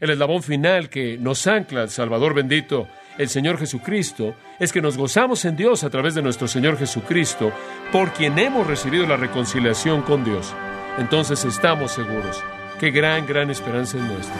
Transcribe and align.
El 0.00 0.08
eslabón 0.08 0.42
final 0.42 0.88
que 0.88 1.18
nos 1.18 1.46
ancla 1.46 1.82
al 1.82 1.90
Salvador 1.90 2.32
bendito, 2.32 2.88
el 3.18 3.28
Señor 3.28 3.58
Jesucristo, 3.58 4.34
es 4.58 4.72
que 4.72 4.80
nos 4.80 4.96
gozamos 4.96 5.44
en 5.44 5.56
Dios 5.56 5.84
a 5.84 5.90
través 5.90 6.14
de 6.14 6.22
nuestro 6.22 6.48
Señor 6.48 6.78
Jesucristo, 6.78 7.52
por 7.92 8.14
quien 8.14 8.38
hemos 8.38 8.66
recibido 8.66 9.06
la 9.06 9.18
reconciliación 9.18 10.00
con 10.00 10.24
Dios. 10.24 10.54
Entonces 10.96 11.44
estamos 11.44 11.92
seguros. 11.92 12.42
Qué 12.78 12.90
gran, 12.90 13.26
gran 13.26 13.50
esperanza 13.50 13.98
es 13.98 14.04
nuestra. 14.04 14.34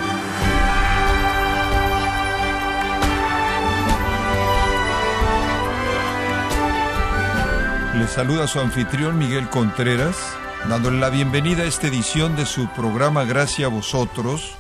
Le 7.99 8.07
saluda 8.07 8.47
su 8.47 8.61
anfitrión 8.61 9.19
Miguel 9.19 9.51
Contreras, 9.51 10.39
dándole 10.71 10.99
la 10.99 11.11
bienvenida 11.11 11.65
a 11.65 11.67
esta 11.67 11.89
edición 11.89 12.35
de 12.35 12.47
su 12.47 12.67
programa 12.71 13.25
Gracias 13.25 13.67
a 13.67 13.71
vosotros 13.71 14.57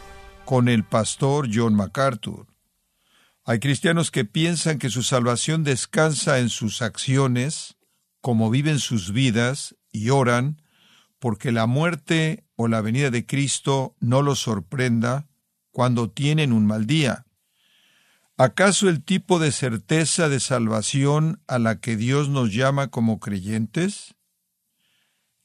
con 0.50 0.68
el 0.68 0.82
pastor 0.82 1.48
John 1.54 1.76
MacArthur. 1.76 2.48
Hay 3.44 3.60
cristianos 3.60 4.10
que 4.10 4.24
piensan 4.24 4.80
que 4.80 4.90
su 4.90 5.04
salvación 5.04 5.62
descansa 5.62 6.40
en 6.40 6.48
sus 6.48 6.82
acciones, 6.82 7.76
como 8.20 8.50
viven 8.50 8.80
sus 8.80 9.12
vidas 9.12 9.76
y 9.92 10.10
oran, 10.10 10.60
porque 11.20 11.52
la 11.52 11.66
muerte 11.66 12.42
o 12.56 12.66
la 12.66 12.80
venida 12.80 13.10
de 13.10 13.26
Cristo 13.26 13.94
no 14.00 14.22
los 14.22 14.40
sorprenda 14.40 15.28
cuando 15.70 16.10
tienen 16.10 16.52
un 16.52 16.66
mal 16.66 16.88
día. 16.88 17.26
¿Acaso 18.36 18.88
el 18.88 19.04
tipo 19.04 19.38
de 19.38 19.52
certeza 19.52 20.28
de 20.28 20.40
salvación 20.40 21.40
a 21.46 21.60
la 21.60 21.78
que 21.78 21.94
Dios 21.94 22.28
nos 22.28 22.52
llama 22.52 22.88
como 22.88 23.20
creyentes? 23.20 24.16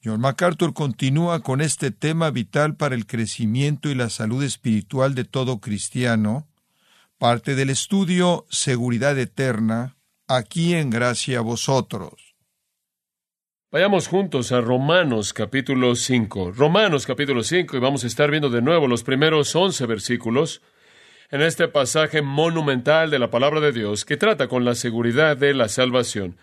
John 0.06 0.20
MacArthur 0.20 0.72
continúa 0.72 1.40
con 1.40 1.60
este 1.60 1.90
tema 1.90 2.30
vital 2.30 2.76
para 2.76 2.94
el 2.94 3.06
crecimiento 3.06 3.88
y 3.88 3.96
la 3.96 4.08
salud 4.08 4.44
espiritual 4.44 5.16
de 5.16 5.24
todo 5.24 5.58
cristiano, 5.60 6.46
parte 7.18 7.56
del 7.56 7.70
estudio 7.70 8.46
Seguridad 8.48 9.18
Eterna, 9.18 9.96
aquí 10.28 10.74
en 10.74 10.90
Gracia 10.90 11.38
a 11.38 11.42
vosotros. 11.42 12.36
Vayamos 13.72 14.06
juntos 14.06 14.52
a 14.52 14.60
Romanos 14.60 15.32
capítulo 15.32 15.96
5. 15.96 16.52
Romanos 16.52 17.04
capítulo 17.04 17.42
5 17.42 17.76
y 17.76 17.80
vamos 17.80 18.04
a 18.04 18.06
estar 18.06 18.30
viendo 18.30 18.48
de 18.48 18.62
nuevo 18.62 18.86
los 18.86 19.02
primeros 19.02 19.56
11 19.56 19.86
versículos 19.86 20.62
en 21.32 21.42
este 21.42 21.66
pasaje 21.66 22.22
monumental 22.22 23.10
de 23.10 23.18
la 23.18 23.30
palabra 23.32 23.58
de 23.58 23.72
Dios 23.72 24.04
que 24.04 24.16
trata 24.16 24.46
con 24.46 24.64
la 24.64 24.76
seguridad 24.76 25.36
de 25.36 25.52
la 25.52 25.68
salvación. 25.68 26.36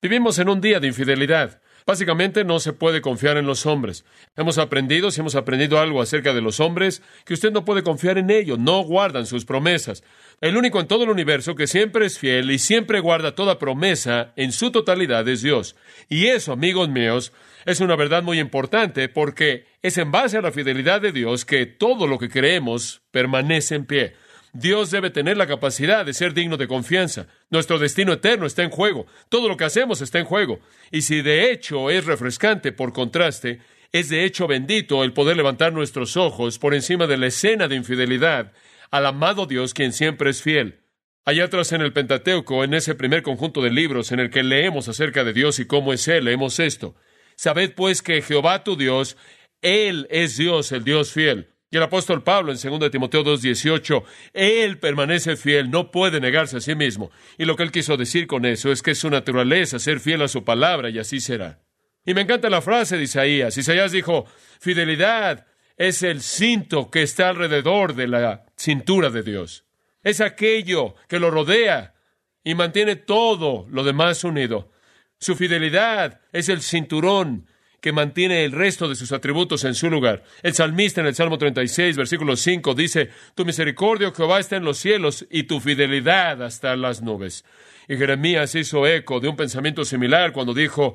Vivimos 0.00 0.38
en 0.38 0.48
un 0.48 0.62
día 0.62 0.80
de 0.80 0.86
infidelidad. 0.86 1.60
Básicamente 1.90 2.44
no 2.44 2.60
se 2.60 2.72
puede 2.72 3.00
confiar 3.00 3.36
en 3.36 3.46
los 3.46 3.66
hombres. 3.66 4.04
Hemos 4.36 4.58
aprendido, 4.58 5.10
si 5.10 5.22
hemos 5.22 5.34
aprendido 5.34 5.80
algo 5.80 6.00
acerca 6.00 6.32
de 6.32 6.40
los 6.40 6.60
hombres, 6.60 7.02
que 7.24 7.34
usted 7.34 7.50
no 7.50 7.64
puede 7.64 7.82
confiar 7.82 8.16
en 8.16 8.30
ellos, 8.30 8.60
no 8.60 8.84
guardan 8.84 9.26
sus 9.26 9.44
promesas. 9.44 10.04
El 10.40 10.56
único 10.56 10.78
en 10.78 10.86
todo 10.86 11.02
el 11.02 11.10
universo 11.10 11.56
que 11.56 11.66
siempre 11.66 12.06
es 12.06 12.16
fiel 12.16 12.52
y 12.52 12.60
siempre 12.60 13.00
guarda 13.00 13.34
toda 13.34 13.58
promesa 13.58 14.32
en 14.36 14.52
su 14.52 14.70
totalidad 14.70 15.26
es 15.26 15.42
Dios. 15.42 15.74
Y 16.08 16.28
eso, 16.28 16.52
amigos 16.52 16.88
míos, 16.88 17.32
es 17.66 17.80
una 17.80 17.96
verdad 17.96 18.22
muy 18.22 18.38
importante 18.38 19.08
porque 19.08 19.64
es 19.82 19.98
en 19.98 20.12
base 20.12 20.38
a 20.38 20.42
la 20.42 20.52
fidelidad 20.52 21.00
de 21.00 21.10
Dios 21.10 21.44
que 21.44 21.66
todo 21.66 22.06
lo 22.06 22.20
que 22.20 22.28
creemos 22.28 23.02
permanece 23.10 23.74
en 23.74 23.86
pie. 23.86 24.14
Dios 24.52 24.90
debe 24.90 25.10
tener 25.10 25.36
la 25.36 25.46
capacidad 25.46 26.04
de 26.04 26.14
ser 26.14 26.34
digno 26.34 26.56
de 26.56 26.68
confianza. 26.68 27.26
Nuestro 27.50 27.78
destino 27.78 28.12
eterno 28.12 28.46
está 28.46 28.62
en 28.62 28.70
juego. 28.70 29.06
Todo 29.28 29.48
lo 29.48 29.56
que 29.56 29.64
hacemos 29.64 30.00
está 30.00 30.18
en 30.18 30.24
juego. 30.24 30.60
Y 30.90 31.02
si 31.02 31.22
de 31.22 31.50
hecho 31.50 31.90
es 31.90 32.04
refrescante 32.06 32.72
por 32.72 32.92
contraste, 32.92 33.60
es 33.92 34.08
de 34.08 34.24
hecho 34.24 34.46
bendito 34.46 35.04
el 35.04 35.12
poder 35.12 35.36
levantar 35.36 35.72
nuestros 35.72 36.16
ojos 36.16 36.58
por 36.58 36.74
encima 36.74 37.06
de 37.06 37.16
la 37.16 37.26
escena 37.26 37.68
de 37.68 37.76
infidelidad 37.76 38.52
al 38.90 39.06
amado 39.06 39.46
Dios 39.46 39.74
quien 39.74 39.92
siempre 39.92 40.30
es 40.30 40.42
fiel. 40.42 40.80
Allá 41.24 41.44
atrás 41.44 41.72
en 41.72 41.80
el 41.80 41.92
Pentateuco, 41.92 42.64
en 42.64 42.74
ese 42.74 42.94
primer 42.94 43.22
conjunto 43.22 43.62
de 43.62 43.70
libros 43.70 44.10
en 44.10 44.20
el 44.20 44.30
que 44.30 44.42
leemos 44.42 44.88
acerca 44.88 45.22
de 45.22 45.32
Dios 45.32 45.58
y 45.58 45.66
cómo 45.66 45.92
es 45.92 46.08
Él, 46.08 46.24
leemos 46.24 46.58
esto. 46.58 46.96
Sabed 47.36 47.74
pues 47.74 48.02
que 48.02 48.22
Jehová 48.22 48.64
tu 48.64 48.76
Dios, 48.76 49.16
Él 49.62 50.06
es 50.10 50.36
Dios, 50.36 50.72
el 50.72 50.82
Dios 50.82 51.12
fiel. 51.12 51.49
Y 51.72 51.76
el 51.76 51.84
apóstol 51.84 52.24
Pablo 52.24 52.52
en 52.52 52.58
2 52.58 52.90
Timoteo 52.90 53.22
2.18, 53.22 54.02
Él 54.32 54.78
permanece 54.78 55.36
fiel, 55.36 55.70
no 55.70 55.92
puede 55.92 56.20
negarse 56.20 56.56
a 56.56 56.60
sí 56.60 56.74
mismo. 56.74 57.12
Y 57.38 57.44
lo 57.44 57.54
que 57.54 57.62
él 57.62 57.70
quiso 57.70 57.96
decir 57.96 58.26
con 58.26 58.44
eso 58.44 58.72
es 58.72 58.82
que 58.82 58.90
es 58.90 58.98
su 58.98 59.08
naturaleza 59.08 59.78
ser 59.78 60.00
fiel 60.00 60.22
a 60.22 60.28
su 60.28 60.44
palabra 60.44 60.90
y 60.90 60.98
así 60.98 61.20
será. 61.20 61.60
Y 62.04 62.14
me 62.14 62.22
encanta 62.22 62.50
la 62.50 62.60
frase 62.60 62.96
de 62.96 63.04
Isaías. 63.04 63.56
Isaías 63.56 63.92
dijo, 63.92 64.26
fidelidad 64.58 65.46
es 65.76 66.02
el 66.02 66.22
cinto 66.22 66.90
que 66.90 67.02
está 67.02 67.28
alrededor 67.28 67.94
de 67.94 68.08
la 68.08 68.46
cintura 68.56 69.10
de 69.10 69.22
Dios. 69.22 69.64
Es 70.02 70.20
aquello 70.20 70.96
que 71.08 71.20
lo 71.20 71.30
rodea 71.30 71.94
y 72.42 72.54
mantiene 72.54 72.96
todo 72.96 73.66
lo 73.70 73.84
demás 73.84 74.24
unido. 74.24 74.72
Su 75.18 75.36
fidelidad 75.36 76.20
es 76.32 76.48
el 76.48 76.62
cinturón 76.62 77.46
que 77.80 77.92
mantiene 77.92 78.44
el 78.44 78.52
resto 78.52 78.88
de 78.88 78.94
sus 78.94 79.12
atributos 79.12 79.64
en 79.64 79.74
su 79.74 79.90
lugar. 79.90 80.22
El 80.42 80.54
salmista 80.54 81.00
en 81.00 81.06
el 81.06 81.14
Salmo 81.14 81.38
36, 81.38 81.96
versículo 81.96 82.36
5, 82.36 82.74
dice, 82.74 83.10
Tu 83.34 83.44
misericordia, 83.44 84.08
oh 84.08 84.14
Jehová, 84.14 84.38
está 84.38 84.56
en 84.56 84.64
los 84.64 84.78
cielos 84.78 85.26
y 85.30 85.44
tu 85.44 85.60
fidelidad 85.60 86.42
hasta 86.42 86.76
las 86.76 87.02
nubes. 87.02 87.44
Y 87.88 87.96
Jeremías 87.96 88.54
hizo 88.54 88.86
eco 88.86 89.20
de 89.20 89.28
un 89.28 89.36
pensamiento 89.36 89.84
similar 89.84 90.32
cuando 90.32 90.54
dijo, 90.54 90.94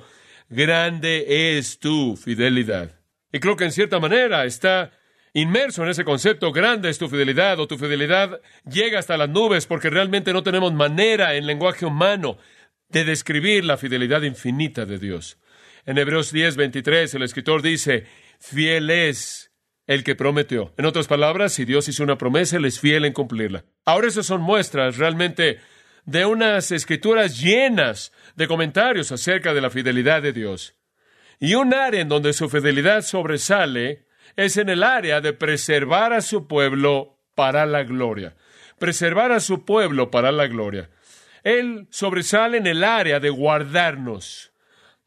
Grande 0.49 1.57
es 1.57 1.79
tu 1.79 2.15
fidelidad. 2.15 2.99
Y 3.31 3.39
creo 3.39 3.55
que 3.55 3.65
en 3.65 3.71
cierta 3.71 3.99
manera 3.99 4.45
está 4.45 4.91
inmerso 5.33 5.83
en 5.83 5.89
ese 5.89 6.05
concepto, 6.05 6.51
grande 6.53 6.89
es 6.89 6.97
tu 6.97 7.09
fidelidad 7.09 7.59
o 7.59 7.67
tu 7.67 7.77
fidelidad 7.77 8.39
llega 8.63 8.99
hasta 8.99 9.17
las 9.17 9.27
nubes 9.27 9.65
porque 9.65 9.89
realmente 9.89 10.31
no 10.31 10.43
tenemos 10.43 10.71
manera 10.73 11.35
en 11.35 11.45
lenguaje 11.45 11.85
humano 11.85 12.37
de 12.89 13.03
describir 13.03 13.65
la 13.65 13.75
fidelidad 13.75 14.21
infinita 14.21 14.85
de 14.85 14.99
Dios. 14.99 15.37
En 15.85 15.99
Hebreos 15.99 16.31
10, 16.31 16.55
23, 16.55 17.13
el 17.13 17.21
escritor 17.21 17.61
dice, 17.61 18.05
fiel 18.39 18.89
es 18.89 19.51
el 19.85 20.03
que 20.03 20.15
prometió. 20.15 20.73
En 20.77 20.85
otras 20.85 21.07
palabras, 21.07 21.53
si 21.53 21.63
Dios 21.63 21.87
hizo 21.87 22.03
una 22.03 22.17
promesa, 22.17 22.57
Él 22.57 22.65
es 22.65 22.79
fiel 22.79 23.05
en 23.05 23.13
cumplirla. 23.13 23.65
Ahora 23.85 24.07
esas 24.07 24.25
son 24.25 24.41
muestras 24.41 24.97
realmente 24.97 25.59
de 26.05 26.25
unas 26.25 26.71
escrituras 26.71 27.39
llenas 27.39 28.11
de 28.35 28.47
comentarios 28.47 29.11
acerca 29.11 29.53
de 29.53 29.61
la 29.61 29.69
fidelidad 29.69 30.23
de 30.23 30.33
Dios. 30.33 30.75
Y 31.39 31.53
un 31.53 31.73
área 31.73 32.01
en 32.01 32.09
donde 32.09 32.33
su 32.33 32.49
fidelidad 32.49 33.03
sobresale 33.03 34.07
es 34.35 34.57
en 34.57 34.69
el 34.69 34.81
área 34.81 35.21
de 35.21 35.33
preservar 35.33 36.13
a 36.13 36.21
su 36.21 36.47
pueblo 36.47 37.19
para 37.35 37.67
la 37.67 37.83
gloria. 37.83 38.35
Preservar 38.79 39.31
a 39.31 39.39
su 39.39 39.65
pueblo 39.65 40.09
para 40.09 40.31
la 40.31 40.47
gloria. 40.47 40.89
Él 41.43 41.87
sobresale 41.91 42.57
en 42.57 42.65
el 42.65 42.83
área 42.83 43.19
de 43.19 43.29
guardarnos 43.29 44.51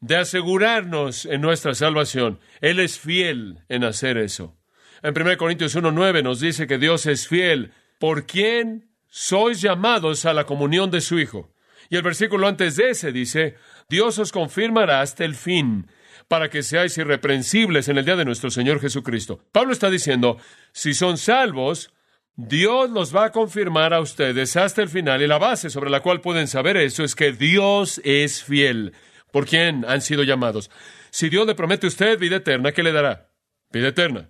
de 0.01 0.15
asegurarnos 0.15 1.25
en 1.25 1.41
nuestra 1.41 1.73
salvación. 1.73 2.39
Él 2.61 2.79
es 2.79 2.99
fiel 2.99 3.59
en 3.69 3.83
hacer 3.83 4.17
eso. 4.17 4.55
En 5.01 5.19
1 5.19 5.37
Corintios 5.37 5.75
1.9 5.75 6.23
nos 6.23 6.39
dice 6.39 6.67
que 6.67 6.77
Dios 6.77 7.05
es 7.05 7.27
fiel 7.27 7.71
por 7.99 8.25
quien 8.25 8.89
sois 9.07 9.61
llamados 9.61 10.25
a 10.25 10.33
la 10.33 10.45
comunión 10.45 10.91
de 10.91 11.01
su 11.01 11.19
Hijo. 11.19 11.53
Y 11.89 11.95
el 11.95 12.03
versículo 12.03 12.47
antes 12.47 12.75
de 12.75 12.91
ese 12.91 13.11
dice, 13.11 13.55
Dios 13.89 14.19
os 14.19 14.31
confirmará 14.31 15.01
hasta 15.01 15.25
el 15.25 15.35
fin, 15.35 15.87
para 16.27 16.49
que 16.49 16.61
seáis 16.61 16.97
irreprensibles 16.97 17.87
en 17.87 17.97
el 17.97 18.05
día 18.05 18.15
de 18.15 18.25
nuestro 18.25 18.51
Señor 18.51 18.79
Jesucristo. 18.79 19.43
Pablo 19.51 19.73
está 19.73 19.89
diciendo, 19.89 20.37
si 20.71 20.93
son 20.93 21.17
salvos, 21.17 21.91
Dios 22.35 22.91
los 22.91 23.15
va 23.15 23.25
a 23.25 23.31
confirmar 23.31 23.93
a 23.93 23.99
ustedes 23.99 24.55
hasta 24.55 24.83
el 24.83 24.89
final, 24.89 25.21
y 25.23 25.27
la 25.27 25.39
base 25.39 25.71
sobre 25.71 25.89
la 25.89 26.01
cual 26.01 26.21
pueden 26.21 26.47
saber 26.47 26.77
eso 26.77 27.03
es 27.03 27.15
que 27.15 27.31
Dios 27.31 27.99
es 28.03 28.43
fiel 28.43 28.93
por 29.31 29.45
quién 29.45 29.85
han 29.87 30.01
sido 30.01 30.23
llamados. 30.23 30.69
Si 31.11 31.29
Dios 31.29 31.47
le 31.47 31.55
promete 31.55 31.87
a 31.87 31.89
usted 31.89 32.19
vida 32.19 32.37
eterna, 32.37 32.71
¿qué 32.71 32.83
le 32.83 32.91
dará? 32.91 33.31
Vida 33.71 33.89
eterna. 33.89 34.29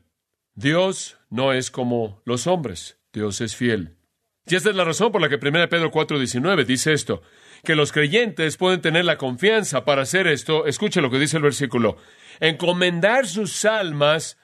Dios 0.56 1.18
no 1.30 1.54
es 1.54 1.72
como 1.72 2.22
los 2.26 2.48
hombres, 2.48 3.00
Dios 3.14 3.42
es 3.42 3.56
fiel. 3.56 3.98
Y 4.46 4.56
esta 4.56 4.70
es 4.72 4.76
la 4.76 4.84
razón 4.84 5.12
por 5.12 5.22
la 5.22 5.30
que 5.30 5.38
1 5.38 5.70
Pedro 5.70 5.92
4:19 5.92 6.66
dice 6.66 6.94
esto, 6.94 7.22
que 7.64 7.76
los 7.76 7.92
creyentes 7.92 8.58
pueden 8.58 8.82
tener 8.82 9.06
la 9.06 9.18
confianza 9.18 9.86
para 9.86 10.02
hacer 10.02 10.28
esto. 10.28 10.66
Escuche 10.66 11.02
lo 11.02 11.12
que 11.12 11.20
dice 11.20 11.38
el 11.38 11.44
versículo, 11.44 11.98
encomendar 12.40 13.28
sus 13.28 13.64
almas 13.66 14.38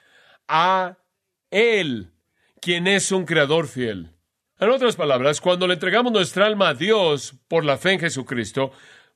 a 0.48 0.98
Él, 1.50 2.12
quien 2.62 2.88
es 2.88 3.12
un 3.12 3.26
creador 3.26 3.68
fiel. 3.68 4.12
En 4.60 4.70
otras 4.70 4.96
palabras, 4.96 5.42
cuando 5.42 5.68
le 5.68 5.74
entregamos 5.74 6.14
nuestra 6.14 6.46
alma 6.46 6.70
a 6.70 6.74
Dios 6.74 7.36
por 7.48 7.66
la 7.66 7.78
fe 7.78 7.94
en 7.94 8.00
Jesucristo, 8.00 8.72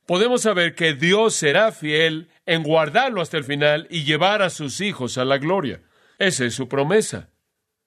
podemos 0.06 0.42
saber 0.42 0.74
que 0.74 0.94
Dios 0.94 1.34
será 1.34 1.72
fiel 1.72 2.28
en 2.46 2.62
guardarlo 2.62 3.20
hasta 3.22 3.36
el 3.36 3.44
final 3.44 3.86
y 3.90 4.04
llevar 4.04 4.42
a 4.42 4.50
sus 4.50 4.80
hijos 4.80 5.18
a 5.18 5.24
la 5.24 5.38
gloria. 5.38 5.82
Esa 6.18 6.44
es 6.44 6.54
su 6.54 6.68
promesa. 6.68 7.30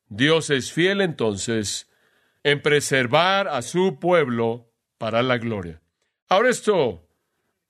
Dios 0.09 0.49
es 0.49 0.71
fiel 0.71 1.01
entonces 1.01 1.89
en 2.43 2.61
preservar 2.61 3.47
a 3.47 3.61
su 3.61 3.99
pueblo 3.99 4.71
para 4.97 5.23
la 5.23 5.37
gloria. 5.37 5.81
Ahora 6.29 6.49
esto 6.49 7.07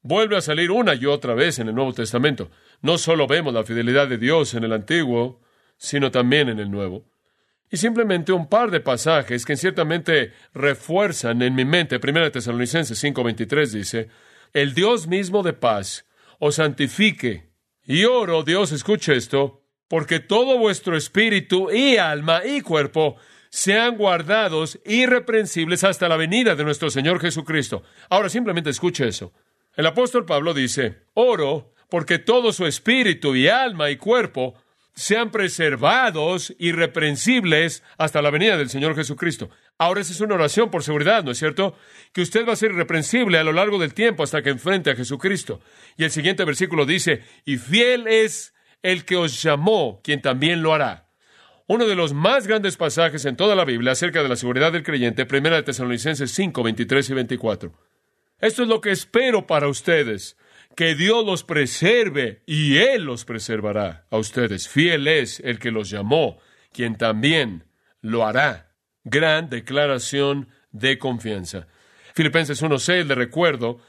vuelve 0.01 0.37
a 0.37 0.41
salir 0.41 0.71
una 0.71 0.93
y 0.93 1.05
otra 1.05 1.33
vez 1.33 1.59
en 1.59 1.69
el 1.69 1.75
Nuevo 1.75 1.93
Testamento. 1.93 2.51
No 2.81 2.97
solo 2.97 3.27
vemos 3.27 3.53
la 3.53 3.63
fidelidad 3.63 4.07
de 4.07 4.17
Dios 4.17 4.53
en 4.53 4.63
el 4.63 4.73
Antiguo, 4.73 5.41
sino 5.77 6.11
también 6.11 6.49
en 6.49 6.59
el 6.59 6.69
Nuevo. 6.69 7.05
Y 7.71 7.77
simplemente 7.77 8.31
un 8.31 8.47
par 8.47 8.69
de 8.69 8.81
pasajes 8.81 9.45
que 9.45 9.57
ciertamente 9.57 10.33
refuerzan 10.53 11.41
en 11.41 11.55
mi 11.55 11.65
mente. 11.65 11.99
Primera 11.99 12.31
Tesalonicenses 12.31 13.03
5:23 13.03 13.71
dice, 13.71 14.09
el 14.53 14.73
Dios 14.73 15.07
mismo 15.07 15.43
de 15.43 15.53
paz 15.53 16.05
os 16.39 16.55
santifique. 16.55 17.51
Y 17.85 18.05
oro, 18.05 18.43
Dios, 18.43 18.71
escuche 18.71 19.15
esto, 19.15 19.63
porque 19.87 20.19
todo 20.19 20.57
vuestro 20.57 20.95
espíritu 20.95 21.71
y 21.71 21.97
alma 21.97 22.45
y 22.45 22.61
cuerpo 22.61 23.17
sean 23.49 23.97
guardados 23.97 24.79
irreprensibles 24.85 25.83
hasta 25.83 26.07
la 26.07 26.17
venida 26.17 26.55
de 26.55 26.63
nuestro 26.63 26.89
Señor 26.89 27.19
Jesucristo. 27.19 27.83
Ahora 28.09 28.29
simplemente 28.29 28.69
escuche 28.69 29.07
eso. 29.07 29.33
El 29.75 29.85
apóstol 29.85 30.25
Pablo 30.25 30.53
dice, 30.53 31.03
oro 31.13 31.73
porque 31.89 32.19
todo 32.19 32.53
su 32.53 32.65
espíritu 32.65 33.35
y 33.35 33.47
alma 33.47 33.89
y 33.91 33.97
cuerpo 33.97 34.55
sean 34.95 35.31
preservados 35.31 36.53
irreprensibles 36.59 37.83
hasta 37.97 38.21
la 38.21 38.29
venida 38.29 38.57
del 38.57 38.69
Señor 38.69 38.95
Jesucristo. 38.95 39.49
Ahora 39.77 40.01
esa 40.01 40.13
es 40.13 40.21
una 40.21 40.35
oración 40.35 40.69
por 40.69 40.83
seguridad, 40.83 41.23
¿no 41.23 41.31
es 41.31 41.39
cierto? 41.39 41.75
Que 42.13 42.21
usted 42.21 42.47
va 42.47 42.53
a 42.53 42.57
ser 42.57 42.71
irreprensible 42.71 43.37
a 43.37 43.43
lo 43.43 43.51
largo 43.51 43.79
del 43.79 43.93
tiempo 43.93 44.23
hasta 44.23 44.41
que 44.41 44.49
enfrente 44.49 44.91
a 44.91 44.95
Jesucristo. 44.95 45.61
Y 45.97 46.03
el 46.03 46.11
siguiente 46.11 46.45
versículo 46.45 46.85
dice, 46.85 47.23
y 47.43 47.57
fiel 47.57 48.07
es 48.07 48.53
el 48.81 49.05
que 49.05 49.15
os 49.15 49.41
llamó, 49.41 50.01
quien 50.03 50.21
también 50.21 50.61
lo 50.61 50.73
hará. 50.73 51.09
Uno 51.65 51.87
de 51.87 51.95
los 51.95 52.13
más 52.13 52.45
grandes 52.45 52.77
pasajes 52.77 53.25
en 53.25 53.35
toda 53.35 53.55
la 53.55 53.65
Biblia 53.65 53.93
acerca 53.93 54.21
de 54.21 54.29
la 54.29 54.35
seguridad 54.35 54.71
del 54.71 54.83
creyente, 54.83 55.25
primera 55.25 55.55
de 55.55 55.63
Tesalonicenses 55.63 56.31
5, 56.31 56.61
23 56.61 57.09
y 57.09 57.13
24. 57.13 57.73
Esto 58.39 58.63
es 58.63 58.67
lo 58.67 58.81
que 58.81 58.91
espero 58.91 59.47
para 59.47 59.69
ustedes 59.69 60.37
que 60.75 60.95
Dios 60.95 61.25
los 61.25 61.43
preserve 61.43 62.41
y 62.45 62.77
Él 62.77 63.03
los 63.03 63.25
preservará 63.25 64.05
a 64.09 64.17
ustedes. 64.17 64.67
Fiel 64.67 65.07
es 65.07 65.39
el 65.39 65.59
que 65.59 65.71
los 65.71 65.89
llamó, 65.89 66.39
quien 66.71 66.97
también 66.97 67.65
lo 68.01 68.25
hará. 68.25 68.72
Gran 69.03 69.49
declaración 69.49 70.47
de 70.71 70.97
confianza. 70.97 71.67
Filipenses 72.13 72.61
1.6 72.63 73.05
le 73.05 73.15
recuerdo, 73.15 73.79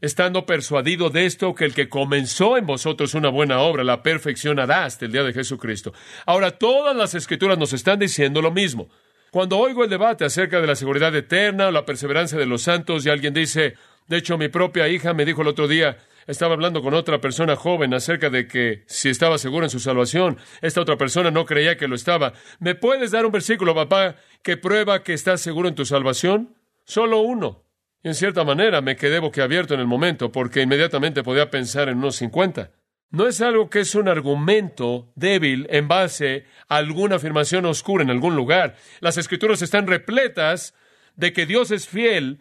estando 0.00 0.44
persuadido 0.44 1.08
de 1.08 1.26
esto, 1.26 1.54
que 1.54 1.64
el 1.64 1.74
que 1.74 1.88
comenzó 1.88 2.56
en 2.56 2.66
vosotros 2.66 3.14
una 3.14 3.28
buena 3.28 3.60
obra 3.60 3.84
la 3.84 4.02
perfeccionará 4.02 4.84
hasta 4.84 5.04
el 5.04 5.12
día 5.12 5.22
de 5.22 5.32
Jesucristo. 5.32 5.92
Ahora, 6.26 6.58
todas 6.58 6.96
las 6.96 7.14
escrituras 7.14 7.58
nos 7.58 7.72
están 7.72 7.98
diciendo 7.98 8.42
lo 8.42 8.50
mismo. 8.50 8.88
Cuando 9.30 9.58
oigo 9.58 9.84
el 9.84 9.90
debate 9.90 10.24
acerca 10.24 10.60
de 10.60 10.66
la 10.66 10.74
seguridad 10.74 11.14
eterna 11.14 11.68
o 11.68 11.70
la 11.70 11.84
perseverancia 11.84 12.36
de 12.36 12.46
los 12.46 12.62
santos 12.62 13.06
y 13.06 13.10
alguien 13.10 13.32
dice, 13.32 13.74
de 14.08 14.16
hecho 14.16 14.36
mi 14.36 14.48
propia 14.48 14.88
hija 14.88 15.14
me 15.14 15.24
dijo 15.24 15.42
el 15.42 15.48
otro 15.48 15.68
día, 15.68 15.98
estaba 16.30 16.54
hablando 16.54 16.82
con 16.82 16.94
otra 16.94 17.20
persona 17.20 17.56
joven 17.56 17.92
acerca 17.92 18.30
de 18.30 18.46
que 18.46 18.84
si 18.86 19.08
estaba 19.08 19.36
seguro 19.38 19.66
en 19.66 19.70
su 19.70 19.80
salvación, 19.80 20.38
esta 20.62 20.80
otra 20.80 20.96
persona 20.96 21.30
no 21.30 21.44
creía 21.44 21.76
que 21.76 21.88
lo 21.88 21.94
estaba. 21.94 22.32
¿Me 22.58 22.74
puedes 22.74 23.10
dar 23.10 23.26
un 23.26 23.32
versículo, 23.32 23.74
papá, 23.74 24.16
que 24.42 24.56
prueba 24.56 25.02
que 25.02 25.12
estás 25.12 25.40
seguro 25.40 25.68
en 25.68 25.74
tu 25.74 25.84
salvación? 25.84 26.56
Solo 26.84 27.20
uno. 27.20 27.64
Y 28.02 28.08
en 28.08 28.14
cierta 28.14 28.44
manera 28.44 28.80
me 28.80 28.96
quedé 28.96 29.18
boquiabierto 29.18 29.74
en 29.74 29.80
el 29.80 29.86
momento 29.86 30.32
porque 30.32 30.62
inmediatamente 30.62 31.22
podía 31.22 31.50
pensar 31.50 31.88
en 31.88 31.98
unos 31.98 32.16
cincuenta. 32.16 32.70
No 33.10 33.26
es 33.26 33.40
algo 33.40 33.68
que 33.68 33.80
es 33.80 33.96
un 33.96 34.08
argumento 34.08 35.12
débil 35.16 35.66
en 35.70 35.88
base 35.88 36.44
a 36.68 36.76
alguna 36.76 37.16
afirmación 37.16 37.66
oscura 37.66 38.04
en 38.04 38.10
algún 38.10 38.36
lugar. 38.36 38.76
Las 39.00 39.18
escrituras 39.18 39.62
están 39.62 39.88
repletas 39.88 40.74
de 41.16 41.32
que 41.32 41.44
Dios 41.44 41.72
es 41.72 41.88
fiel 41.88 42.40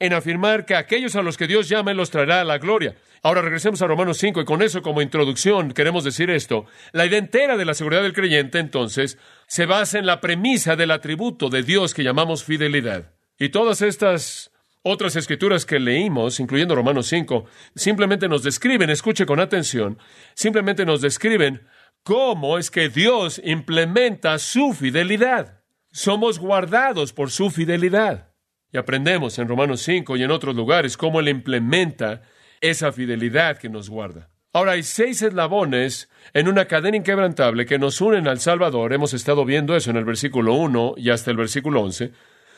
en 0.00 0.14
afirmar 0.14 0.64
que 0.64 0.74
aquellos 0.74 1.14
a 1.14 1.22
los 1.22 1.36
que 1.36 1.46
Dios 1.46 1.68
llama, 1.68 1.94
los 1.94 2.10
traerá 2.10 2.40
a 2.40 2.44
la 2.44 2.58
gloria. 2.58 2.96
Ahora 3.22 3.42
regresemos 3.42 3.82
a 3.82 3.86
Romanos 3.86 4.16
5 4.16 4.40
y 4.40 4.44
con 4.46 4.62
eso 4.62 4.80
como 4.80 5.02
introducción 5.02 5.72
queremos 5.72 6.04
decir 6.04 6.30
esto. 6.30 6.64
La 6.92 7.04
idea 7.04 7.18
entera 7.18 7.58
de 7.58 7.66
la 7.66 7.74
seguridad 7.74 8.02
del 8.02 8.14
creyente 8.14 8.58
entonces 8.58 9.18
se 9.46 9.66
basa 9.66 9.98
en 9.98 10.06
la 10.06 10.22
premisa 10.22 10.74
del 10.74 10.90
atributo 10.90 11.50
de 11.50 11.62
Dios 11.62 11.92
que 11.92 12.02
llamamos 12.02 12.44
fidelidad. 12.44 13.12
Y 13.38 13.50
todas 13.50 13.82
estas 13.82 14.50
otras 14.82 15.16
escrituras 15.16 15.66
que 15.66 15.78
leímos, 15.78 16.40
incluyendo 16.40 16.74
Romanos 16.74 17.06
5, 17.08 17.44
simplemente 17.74 18.26
nos 18.26 18.42
describen, 18.42 18.88
escuche 18.88 19.26
con 19.26 19.38
atención, 19.38 19.98
simplemente 20.34 20.86
nos 20.86 21.02
describen 21.02 21.66
cómo 22.02 22.56
es 22.56 22.70
que 22.70 22.88
Dios 22.88 23.40
implementa 23.44 24.38
su 24.38 24.72
fidelidad. 24.72 25.60
Somos 25.92 26.38
guardados 26.38 27.12
por 27.12 27.30
su 27.30 27.50
fidelidad. 27.50 28.29
Y 28.72 28.78
aprendemos 28.78 29.38
en 29.38 29.48
Romanos 29.48 29.82
5 29.82 30.16
y 30.16 30.22
en 30.22 30.30
otros 30.30 30.54
lugares 30.54 30.96
cómo 30.96 31.20
Él 31.20 31.28
implementa 31.28 32.22
esa 32.60 32.92
fidelidad 32.92 33.58
que 33.58 33.68
nos 33.68 33.88
guarda. 33.90 34.28
Ahora 34.52 34.72
hay 34.72 34.82
seis 34.82 35.22
eslabones 35.22 36.08
en 36.34 36.48
una 36.48 36.64
cadena 36.64 36.96
inquebrantable 36.96 37.66
que 37.66 37.78
nos 37.78 38.00
unen 38.00 38.26
al 38.26 38.40
Salvador. 38.40 38.92
Hemos 38.92 39.14
estado 39.14 39.44
viendo 39.44 39.76
eso 39.76 39.90
en 39.90 39.96
el 39.96 40.04
versículo 40.04 40.54
1 40.54 40.94
y 40.96 41.10
hasta 41.10 41.30
el 41.30 41.36
versículo 41.36 41.82
11. 41.82 42.12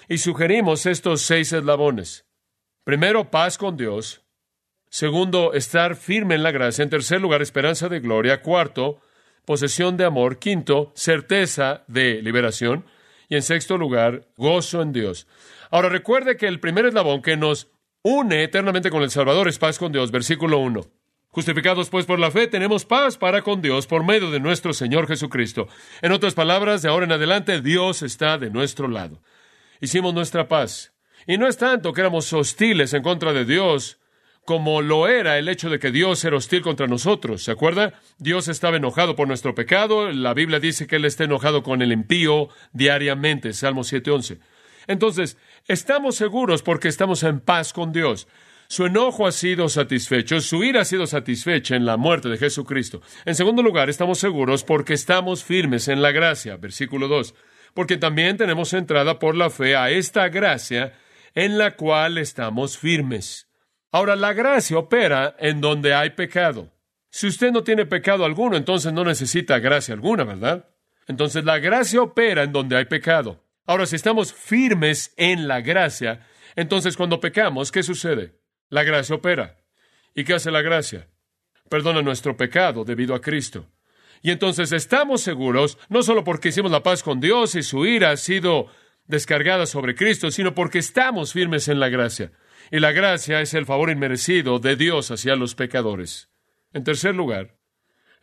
Y 0.09 0.19
sugerimos 0.19 0.87
estos 0.87 1.21
seis 1.21 1.53
eslabones. 1.53 2.27
Primero, 2.85 3.31
paz 3.31 3.59
con 3.59 3.77
Dios. 3.77 4.23
Segundo, 4.89 5.53
estar 5.53 5.95
firme 5.95 6.35
en 6.35 6.43
la 6.43 6.51
gracia. 6.51 6.83
En 6.83 6.91
tercer 6.91 7.21
lugar, 7.21 7.43
esperanza 7.43 7.89
de 7.91 8.01
gloria. 8.01 8.41
Cuarto, 8.41 9.01
posesión 9.45 9.99
de 9.99 10.07
amor. 10.07 10.39
Quinto, 10.39 10.93
certeza 10.95 11.85
de 11.89 12.23
liberación. 12.23 12.87
Y 13.29 13.37
en 13.37 13.43
sexto 13.43 13.77
lugar, 13.77 14.29
gozo 14.37 14.81
en 14.81 14.93
Dios. 14.93 15.27
Ahora 15.73 15.89
recuerde 15.89 16.37
que 16.37 16.47
el 16.47 16.61
primer 16.61 16.85
eslabón 16.85 17.23
que 17.23 17.39
nos 17.39 17.71
une 18.03 18.45
eternamente 18.45 18.91
con 18.91 19.03
el 19.03 19.11
Salvador 19.11 19.49
es 19.49 19.59
paz 19.59 19.79
con 19.79 19.91
Dios, 19.91 20.11
versículo 20.11 20.59
1. 20.59 20.83
Justificados 21.29 21.89
pues 21.89 22.05
por 22.05 22.19
la 22.19 22.31
fe, 22.31 22.47
tenemos 22.47 22.85
paz 22.85 23.17
para 23.17 23.41
con 23.41 23.63
Dios 23.63 23.87
por 23.87 24.05
medio 24.05 24.31
de 24.31 24.39
nuestro 24.39 24.75
Señor 24.75 25.09
Jesucristo. 25.09 25.69
En 26.03 26.13
otras 26.13 26.35
palabras, 26.35 26.83
de 26.83 26.91
ahora 26.91 27.07
en 27.07 27.13
adelante, 27.13 27.63
Dios 27.63 28.03
está 28.03 28.37
de 28.37 28.51
nuestro 28.51 28.87
lado. 28.87 29.23
Hicimos 29.81 30.13
nuestra 30.13 30.47
paz. 30.47 30.93
Y 31.27 31.39
no 31.39 31.49
es 31.49 31.57
tanto 31.57 31.95
que 31.95 32.03
éramos 32.03 32.31
hostiles 32.35 32.93
en 32.93 33.03
contra 33.03 33.33
de 33.33 33.47
Dios, 33.47 33.99
como 34.45 34.83
lo 34.83 35.09
era 35.09 35.39
el 35.39 35.49
hecho 35.49 35.71
de 35.71 35.79
que 35.79 35.91
Dios 35.91 36.23
era 36.27 36.37
hostil 36.37 36.61
contra 36.61 36.87
nosotros. 36.87 37.45
¿Se 37.45 37.51
acuerda? 37.51 37.95
Dios 38.19 38.49
estaba 38.49 38.77
enojado 38.77 39.17
por 39.17 39.27
nuestro 39.27 39.55
pecado. 39.55 40.13
La 40.13 40.35
Biblia 40.35 40.61
dice 40.61 40.87
que 40.87 40.97
Él 40.97 41.07
está 41.07 41.25
enojado 41.25 41.63
con 41.63 41.81
el 41.81 41.93
impío 41.93 42.51
diariamente. 42.75 43.55
Salmo 43.55 43.85
7.11. 43.85 44.39
Entonces, 44.87 45.37
estamos 45.67 46.17
seguros 46.17 46.63
porque 46.63 46.89
estamos 46.89 47.23
en 47.23 47.41
paz 47.41 47.73
con 47.73 47.93
Dios. 47.93 48.29
Su 48.69 48.87
enojo 48.87 49.27
ha 49.27 49.33
sido 49.33 49.69
satisfecho, 49.69 50.41
su 50.41 50.65
ira 50.65 50.81
ha 50.81 50.85
sido 50.85 51.07
satisfecha 51.07 51.77
en 51.77 51.85
la 51.85 51.97
muerte 51.97 52.29
de 52.29 52.39
Jesucristo. 52.39 53.03
En 53.25 53.35
segundo 53.35 53.63
lugar, 53.63 53.91
estamos 53.91 54.19
seguros 54.19 54.65
porque 54.65 54.95
estamos 54.95 55.45
firmes 55.45 55.89
en 55.89 56.01
la 56.01 56.11
gracia, 56.11 56.57
versículo 56.57 57.07
2, 57.09 57.35
porque 57.75 57.99
también 57.99 58.37
tenemos 58.39 58.73
entrada 58.73 59.19
por 59.19 59.37
la 59.37 59.51
fe 59.51 59.77
a 59.77 59.91
esta 59.91 60.29
gracia 60.29 60.95
en 61.35 61.59
la 61.59 61.77
cual 61.77 62.17
estamos 62.19 62.79
firmes. 62.79 63.47
Ahora, 63.91 64.17
la 64.17 64.33
gracia 64.33 64.79
opera 64.79 65.37
en 65.39 65.61
donde 65.61 65.93
hay 65.93 66.11
pecado. 66.11 66.73
Si 67.11 67.27
usted 67.27 67.53
no 67.53 67.63
tiene 67.63 67.85
pecado 67.85 68.25
alguno, 68.25 68.57
entonces 68.57 68.91
no 68.91 69.05
necesita 69.05 69.59
gracia 69.59 69.93
alguna, 69.93 70.25
¿verdad? 70.25 70.67
Entonces 71.07 71.45
la 71.45 71.59
gracia 71.59 72.01
opera 72.01 72.43
en 72.43 72.53
donde 72.53 72.77
hay 72.77 72.87
pecado. 72.87 73.42
Ahora, 73.67 73.87
si 73.87 73.97
estamos 73.97 74.33
firmes 74.33 75.15
en 75.17 75.47
la 75.47 75.61
gracia, 75.61 76.27
entonces 76.57 76.97
cuando 76.97 77.21
pecamos, 77.21 77.71
¿qué 77.71 77.83
sucede? 77.83 78.41
La 78.69 78.83
gracia 78.83 79.17
opera. 79.17 79.59
¿Y 80.15 80.25
qué 80.25 80.35
hace 80.35 80.51
la 80.51 80.63
gracia? 80.63 81.09
Perdona 81.69 82.03
nuestro 82.03 82.37
pecado 82.37 82.85
debido 82.85 83.15
a 83.15 83.21
Cristo. 83.21 83.71
Y 84.21 84.31
entonces 84.31 84.73
estamos 84.73 85.23
seguros, 85.23 85.79
no 85.89 86.03
solo 86.03 86.23
porque 86.23 86.51
hicimos 86.51 86.71
la 86.71 86.83
paz 86.83 87.03
con 87.03 87.21
Dios 87.21 87.55
y 87.55 87.63
su 87.63 87.87
ira 87.87 88.11
ha 88.11 88.17
sido 88.17 88.69
descargada 89.07 89.67
sobre 89.67 89.95
Cristo, 89.95 90.31
sino 90.31 90.55
porque 90.55 90.79
estamos 90.79 91.33
firmes 91.33 91.69
en 91.69 91.81
la 91.81 91.89
gracia. 91.89 92.33
Y 92.71 92.79
la 92.79 92.93
gracia 92.93 93.41
es 93.41 93.55
el 93.55 93.67
favor 93.67 93.91
inmerecido 93.91 94.59
de 94.59 94.77
Dios 94.77 95.11
hacia 95.11 95.35
los 95.35 95.55
pecadores. 95.55 96.31
En 96.73 96.85
tercer 96.85 97.15
lugar, 97.15 97.57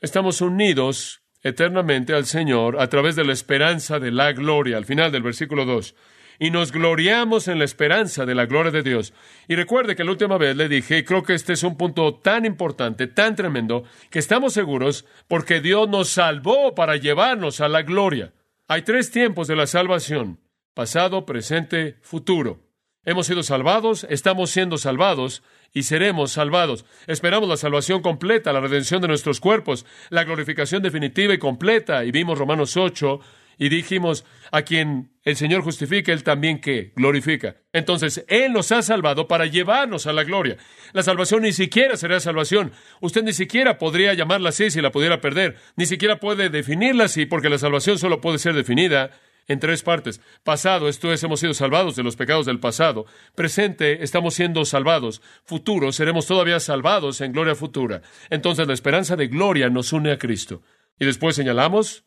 estamos 0.01 0.41
unidos 0.41 1.21
eternamente 1.43 2.13
al 2.13 2.25
Señor 2.25 2.79
a 2.79 2.87
través 2.87 3.15
de 3.15 3.23
la 3.23 3.33
esperanza 3.33 3.99
de 3.99 4.11
la 4.11 4.33
gloria, 4.33 4.77
al 4.77 4.85
final 4.85 5.11
del 5.11 5.23
versículo 5.23 5.65
2. 5.65 5.95
Y 6.41 6.51
nos 6.51 6.71
gloriamos 6.71 7.49
en 7.49 7.59
la 7.59 7.65
esperanza 7.65 8.25
de 8.25 8.33
la 8.33 8.45
gloria 8.45 8.71
de 8.71 8.81
Dios. 8.81 9.13
Y 9.47 9.55
recuerde 9.55 9.95
que 9.95 10.05
la 10.05 10.11
última 10.11 10.37
vez 10.37 10.55
le 10.55 10.69
dije, 10.69 10.99
y 10.99 11.03
creo 11.03 11.23
que 11.23 11.33
este 11.33 11.53
es 11.53 11.63
un 11.63 11.75
punto 11.77 12.15
tan 12.15 12.45
importante, 12.45 13.07
tan 13.07 13.35
tremendo, 13.35 13.83
que 14.09 14.19
estamos 14.19 14.53
seguros 14.53 15.05
porque 15.27 15.59
Dios 15.59 15.89
nos 15.89 16.09
salvó 16.09 16.75
para 16.75 16.95
llevarnos 16.95 17.59
a 17.59 17.67
la 17.67 17.81
gloria. 17.81 18.31
Hay 18.67 18.83
tres 18.83 19.11
tiempos 19.11 19.47
de 19.47 19.57
la 19.57 19.67
salvación, 19.67 20.39
pasado, 20.73 21.25
presente, 21.25 21.97
futuro. 22.01 22.68
Hemos 23.09 23.25
sido 23.25 23.41
salvados, 23.41 24.05
estamos 24.07 24.51
siendo 24.51 24.77
salvados 24.77 25.41
y 25.73 25.81
seremos 25.81 26.33
salvados. 26.33 26.85
Esperamos 27.07 27.49
la 27.49 27.57
salvación 27.57 28.03
completa, 28.03 28.53
la 28.53 28.59
redención 28.59 29.01
de 29.01 29.07
nuestros 29.07 29.39
cuerpos, 29.39 29.83
la 30.11 30.25
glorificación 30.25 30.83
definitiva 30.83 31.33
y 31.33 31.39
completa. 31.39 32.05
Y 32.05 32.11
vimos 32.11 32.37
Romanos 32.37 32.77
8 32.77 33.19
y 33.57 33.69
dijimos, 33.69 34.25
a 34.51 34.61
quien 34.61 35.09
el 35.23 35.35
Señor 35.35 35.63
justifica, 35.63 36.13
Él 36.13 36.23
también 36.23 36.61
que 36.61 36.93
glorifica. 36.95 37.55
Entonces, 37.73 38.23
Él 38.27 38.53
nos 38.53 38.71
ha 38.71 38.83
salvado 38.83 39.27
para 39.27 39.47
llevarnos 39.47 40.05
a 40.05 40.13
la 40.13 40.23
gloria. 40.23 40.57
La 40.93 41.01
salvación 41.01 41.41
ni 41.41 41.51
siquiera 41.51 41.97
será 41.97 42.19
salvación. 42.19 42.73
Usted 43.01 43.23
ni 43.23 43.33
siquiera 43.33 43.79
podría 43.79 44.13
llamarla 44.13 44.49
así 44.49 44.69
si 44.69 44.81
la 44.81 44.91
pudiera 44.91 45.19
perder. 45.19 45.55
Ni 45.75 45.87
siquiera 45.87 46.19
puede 46.19 46.49
definirla 46.51 47.05
así 47.05 47.25
porque 47.25 47.49
la 47.49 47.57
salvación 47.57 47.97
solo 47.97 48.21
puede 48.21 48.37
ser 48.37 48.53
definida 48.53 49.09
en 49.49 49.59
tres 49.59 49.83
partes. 49.83 50.21
Pasado, 50.43 50.87
esto 50.87 51.11
es, 51.11 51.21
hemos 51.23 51.41
sido 51.41 51.53
salvados 51.53 51.97
de 51.97 52.03
los 52.03 52.15
pecados 52.15 52.45
del 52.45 52.59
pasado. 52.59 53.05
Presente, 53.35 54.03
estamos 54.03 54.35
siendo 54.35 54.63
salvados. 54.63 55.21
Futuro, 55.43 55.91
seremos 55.91 56.27
todavía 56.27 56.61
salvados 56.61 57.19
en 57.19 57.33
gloria 57.33 57.55
futura. 57.55 58.01
Entonces 58.29 58.67
la 58.67 58.73
esperanza 58.73 59.17
de 59.17 59.27
gloria 59.27 59.69
nos 59.69 59.91
une 59.91 60.11
a 60.11 60.17
Cristo. 60.17 60.61
Y 60.99 61.05
después 61.05 61.35
señalamos, 61.35 62.05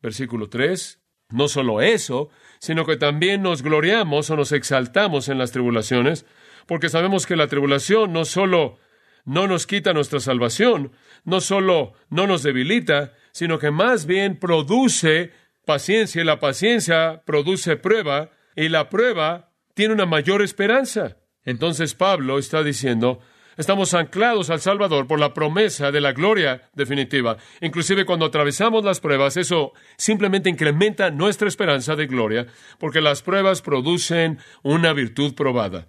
versículo 0.00 0.48
3, 0.48 1.00
no 1.30 1.48
solo 1.48 1.82
eso, 1.82 2.30
sino 2.60 2.86
que 2.86 2.96
también 2.96 3.42
nos 3.42 3.62
gloriamos 3.62 4.30
o 4.30 4.36
nos 4.36 4.52
exaltamos 4.52 5.28
en 5.28 5.38
las 5.38 5.50
tribulaciones, 5.50 6.24
porque 6.66 6.88
sabemos 6.88 7.26
que 7.26 7.36
la 7.36 7.48
tribulación 7.48 8.12
no 8.12 8.24
solo 8.24 8.78
no 9.24 9.48
nos 9.48 9.66
quita 9.66 9.92
nuestra 9.92 10.20
salvación, 10.20 10.92
no 11.24 11.40
solo 11.40 11.94
no 12.10 12.28
nos 12.28 12.44
debilita, 12.44 13.12
sino 13.32 13.58
que 13.58 13.72
más 13.72 14.06
bien 14.06 14.38
produce 14.38 15.32
paciencia 15.66 16.22
y 16.22 16.24
la 16.24 16.40
paciencia 16.40 17.22
produce 17.26 17.76
prueba 17.76 18.30
y 18.54 18.70
la 18.70 18.88
prueba 18.88 19.50
tiene 19.74 19.92
una 19.92 20.06
mayor 20.06 20.40
esperanza. 20.40 21.18
Entonces 21.44 21.94
Pablo 21.94 22.38
está 22.38 22.62
diciendo, 22.62 23.20
estamos 23.56 23.92
anclados 23.92 24.48
al 24.48 24.60
Salvador 24.60 25.06
por 25.06 25.20
la 25.20 25.34
promesa 25.34 25.90
de 25.90 26.00
la 26.00 26.12
gloria 26.12 26.70
definitiva. 26.72 27.36
Inclusive 27.60 28.06
cuando 28.06 28.26
atravesamos 28.26 28.84
las 28.84 29.00
pruebas, 29.00 29.36
eso 29.36 29.72
simplemente 29.98 30.48
incrementa 30.48 31.10
nuestra 31.10 31.48
esperanza 31.48 31.96
de 31.96 32.06
gloria, 32.06 32.46
porque 32.78 33.00
las 33.00 33.22
pruebas 33.22 33.60
producen 33.60 34.38
una 34.62 34.92
virtud 34.92 35.34
probada. 35.34 35.88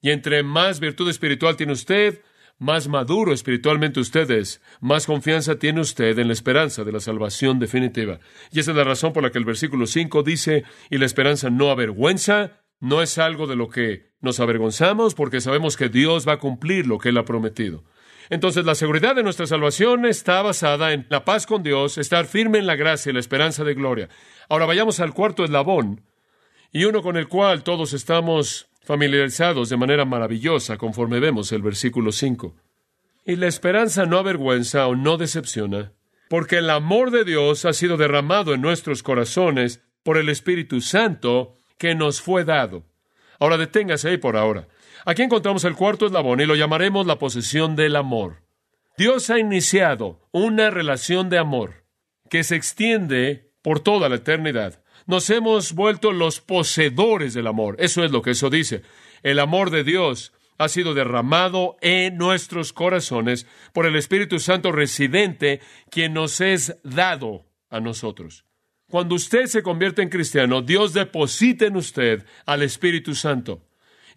Y 0.00 0.10
entre 0.10 0.42
más 0.44 0.78
virtud 0.78 1.10
espiritual 1.10 1.56
tiene 1.56 1.72
usted, 1.72 2.22
más 2.58 2.88
maduro 2.88 3.32
espiritualmente 3.32 4.00
usted 4.00 4.30
es, 4.30 4.62
más 4.80 5.06
confianza 5.06 5.58
tiene 5.58 5.80
usted 5.80 6.18
en 6.18 6.28
la 6.28 6.32
esperanza 6.32 6.84
de 6.84 6.92
la 6.92 7.00
salvación 7.00 7.58
definitiva. 7.58 8.18
Y 8.50 8.60
esa 8.60 8.70
es 8.70 8.76
la 8.76 8.84
razón 8.84 9.12
por 9.12 9.22
la 9.22 9.30
que 9.30 9.38
el 9.38 9.44
versículo 9.44 9.86
5 9.86 10.22
dice, 10.22 10.64
y 10.90 10.98
la 10.98 11.06
esperanza 11.06 11.50
no 11.50 11.70
avergüenza, 11.70 12.62
no 12.80 13.02
es 13.02 13.18
algo 13.18 13.46
de 13.46 13.56
lo 13.56 13.68
que 13.68 14.12
nos 14.20 14.40
avergonzamos, 14.40 15.14
porque 15.14 15.40
sabemos 15.40 15.76
que 15.76 15.88
Dios 15.88 16.26
va 16.26 16.34
a 16.34 16.38
cumplir 16.38 16.86
lo 16.86 16.98
que 16.98 17.10
Él 17.10 17.18
ha 17.18 17.24
prometido. 17.24 17.84
Entonces 18.28 18.64
la 18.64 18.74
seguridad 18.74 19.14
de 19.14 19.22
nuestra 19.22 19.46
salvación 19.46 20.04
está 20.04 20.42
basada 20.42 20.92
en 20.92 21.06
la 21.10 21.24
paz 21.24 21.46
con 21.46 21.62
Dios, 21.62 21.96
estar 21.98 22.26
firme 22.26 22.58
en 22.58 22.66
la 22.66 22.74
gracia 22.74 23.10
y 23.10 23.12
la 23.12 23.20
esperanza 23.20 23.64
de 23.64 23.74
gloria. 23.74 24.08
Ahora 24.48 24.66
vayamos 24.66 24.98
al 25.00 25.14
cuarto 25.14 25.44
eslabón, 25.44 26.02
y 26.72 26.84
uno 26.84 27.02
con 27.02 27.16
el 27.16 27.28
cual 27.28 27.62
todos 27.62 27.92
estamos 27.92 28.68
familiarizados 28.86 29.68
de 29.68 29.76
manera 29.76 30.04
maravillosa 30.04 30.78
conforme 30.78 31.18
vemos 31.18 31.50
el 31.50 31.60
versículo 31.60 32.12
5. 32.12 32.54
Y 33.24 33.36
la 33.36 33.48
esperanza 33.48 34.06
no 34.06 34.18
avergüenza 34.18 34.86
o 34.86 34.94
no 34.94 35.16
decepciona, 35.16 35.92
porque 36.28 36.58
el 36.58 36.70
amor 36.70 37.10
de 37.10 37.24
Dios 37.24 37.64
ha 37.64 37.72
sido 37.72 37.96
derramado 37.96 38.54
en 38.54 38.62
nuestros 38.62 39.02
corazones 39.02 39.82
por 40.04 40.16
el 40.16 40.28
Espíritu 40.28 40.80
Santo 40.80 41.54
que 41.78 41.96
nos 41.96 42.20
fue 42.20 42.44
dado. 42.44 42.84
Ahora 43.40 43.58
deténgase 43.58 44.08
ahí 44.08 44.16
por 44.18 44.36
ahora. 44.36 44.68
Aquí 45.04 45.22
encontramos 45.22 45.64
el 45.64 45.74
cuarto 45.74 46.06
eslabón 46.06 46.40
y 46.40 46.46
lo 46.46 46.54
llamaremos 46.54 47.06
la 47.06 47.18
posesión 47.18 47.74
del 47.74 47.96
amor. 47.96 48.42
Dios 48.96 49.28
ha 49.30 49.38
iniciado 49.38 50.20
una 50.30 50.70
relación 50.70 51.28
de 51.28 51.38
amor 51.38 51.84
que 52.30 52.44
se 52.44 52.54
extiende 52.54 53.50
por 53.62 53.80
toda 53.80 54.08
la 54.08 54.16
eternidad. 54.16 54.80
Nos 55.06 55.30
hemos 55.30 55.72
vuelto 55.72 56.12
los 56.12 56.40
poseedores 56.40 57.32
del 57.32 57.46
amor. 57.46 57.76
Eso 57.78 58.04
es 58.04 58.10
lo 58.10 58.22
que 58.22 58.32
eso 58.32 58.50
dice. 58.50 58.82
El 59.22 59.38
amor 59.38 59.70
de 59.70 59.84
Dios 59.84 60.32
ha 60.58 60.68
sido 60.68 60.94
derramado 60.94 61.76
en 61.80 62.16
nuestros 62.16 62.72
corazones 62.72 63.46
por 63.72 63.86
el 63.86 63.94
Espíritu 63.94 64.40
Santo 64.40 64.72
residente, 64.72 65.60
quien 65.90 66.12
nos 66.14 66.40
es 66.40 66.76
dado 66.82 67.46
a 67.70 67.78
nosotros. 67.78 68.44
Cuando 68.88 69.14
usted 69.14 69.46
se 69.46 69.62
convierte 69.62 70.02
en 70.02 70.08
cristiano, 70.08 70.62
Dios 70.62 70.92
deposita 70.92 71.66
en 71.66 71.76
usted 71.76 72.24
al 72.44 72.62
Espíritu 72.62 73.14
Santo. 73.14 73.62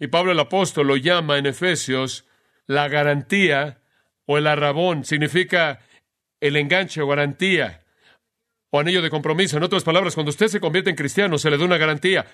Y 0.00 0.08
Pablo 0.08 0.32
el 0.32 0.40
apóstol 0.40 0.88
lo 0.88 0.96
llama 0.96 1.38
en 1.38 1.46
Efesios 1.46 2.26
la 2.66 2.88
garantía 2.88 3.82
o 4.26 4.38
el 4.38 4.46
arrabón, 4.46 5.04
significa 5.04 5.80
el 6.40 6.56
enganche 6.56 7.02
o 7.02 7.06
garantía 7.08 7.84
o 8.70 8.80
anillo 8.80 9.02
de 9.02 9.10
compromiso. 9.10 9.56
En 9.56 9.62
otras 9.62 9.82
palabras, 9.82 10.14
cuando 10.14 10.30
usted 10.30 10.48
se 10.48 10.60
convierte 10.60 10.90
en 10.90 10.96
cristiano, 10.96 11.38
se 11.38 11.50
le 11.50 11.58
da 11.58 11.64
una 11.64 11.78
garantía. 11.78 12.26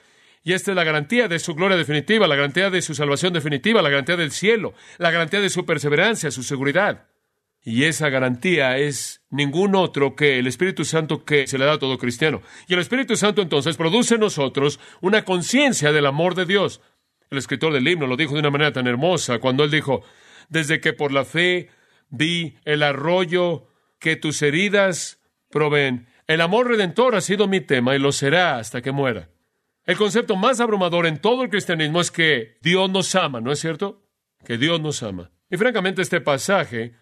Y 0.44 0.52
esta 0.52 0.70
es 0.70 0.76
la 0.76 0.84
garantía 0.84 1.28
de 1.28 1.38
su 1.38 1.54
gloria 1.54 1.76
definitiva, 1.76 2.28
la 2.28 2.36
garantía 2.36 2.70
de 2.70 2.82
su 2.82 2.94
salvación 2.94 3.32
definitiva, 3.32 3.82
la 3.82 3.90
garantía 3.90 4.16
del 4.16 4.30
cielo, 4.30 4.74
la 4.98 5.10
garantía 5.10 5.40
de 5.40 5.50
su 5.50 5.66
perseverancia, 5.66 6.30
su 6.30 6.42
seguridad. 6.42 7.08
Y 7.62 7.82
esa 7.82 8.10
garantía 8.10 8.78
es 8.78 9.22
ningún 9.28 9.74
otro 9.74 10.14
que 10.14 10.38
el 10.38 10.46
Espíritu 10.46 10.84
Santo 10.84 11.24
que 11.24 11.48
se 11.48 11.58
le 11.58 11.64
da 11.64 11.72
a 11.72 11.78
todo 11.80 11.98
cristiano. 11.98 12.42
Y 12.68 12.74
el 12.74 12.78
Espíritu 12.78 13.16
Santo 13.16 13.42
entonces 13.42 13.76
produce 13.76 14.14
en 14.14 14.20
nosotros 14.20 14.78
una 15.00 15.24
conciencia 15.24 15.90
del 15.90 16.06
amor 16.06 16.36
de 16.36 16.46
Dios. 16.46 16.80
El 17.28 17.38
escritor 17.38 17.72
del 17.72 17.88
himno 17.88 18.06
lo 18.06 18.16
dijo 18.16 18.34
de 18.34 18.40
una 18.40 18.50
manera 18.50 18.72
tan 18.72 18.86
hermosa 18.86 19.40
cuando 19.40 19.64
él 19.64 19.72
dijo, 19.72 20.04
desde 20.48 20.80
que 20.80 20.92
por 20.92 21.10
la 21.10 21.24
fe 21.24 21.70
vi 22.08 22.54
el 22.64 22.84
arroyo 22.84 23.66
que 23.98 24.14
tus 24.14 24.42
heridas 24.42 25.18
proveen, 25.50 26.06
el 26.26 26.40
amor 26.40 26.68
redentor 26.68 27.14
ha 27.14 27.20
sido 27.20 27.46
mi 27.46 27.60
tema 27.60 27.94
y 27.94 27.98
lo 27.98 28.12
será 28.12 28.58
hasta 28.58 28.82
que 28.82 28.92
muera. 28.92 29.30
El 29.84 29.96
concepto 29.96 30.34
más 30.34 30.60
abrumador 30.60 31.06
en 31.06 31.18
todo 31.18 31.44
el 31.44 31.50
cristianismo 31.50 32.00
es 32.00 32.10
que 32.10 32.58
Dios 32.62 32.90
nos 32.90 33.14
ama, 33.14 33.40
¿no 33.40 33.52
es 33.52 33.60
cierto? 33.60 34.02
Que 34.44 34.58
Dios 34.58 34.80
nos 34.80 35.02
ama. 35.02 35.30
Y 35.48 35.56
francamente 35.56 36.02
este 36.02 36.20
pasaje 36.20 36.94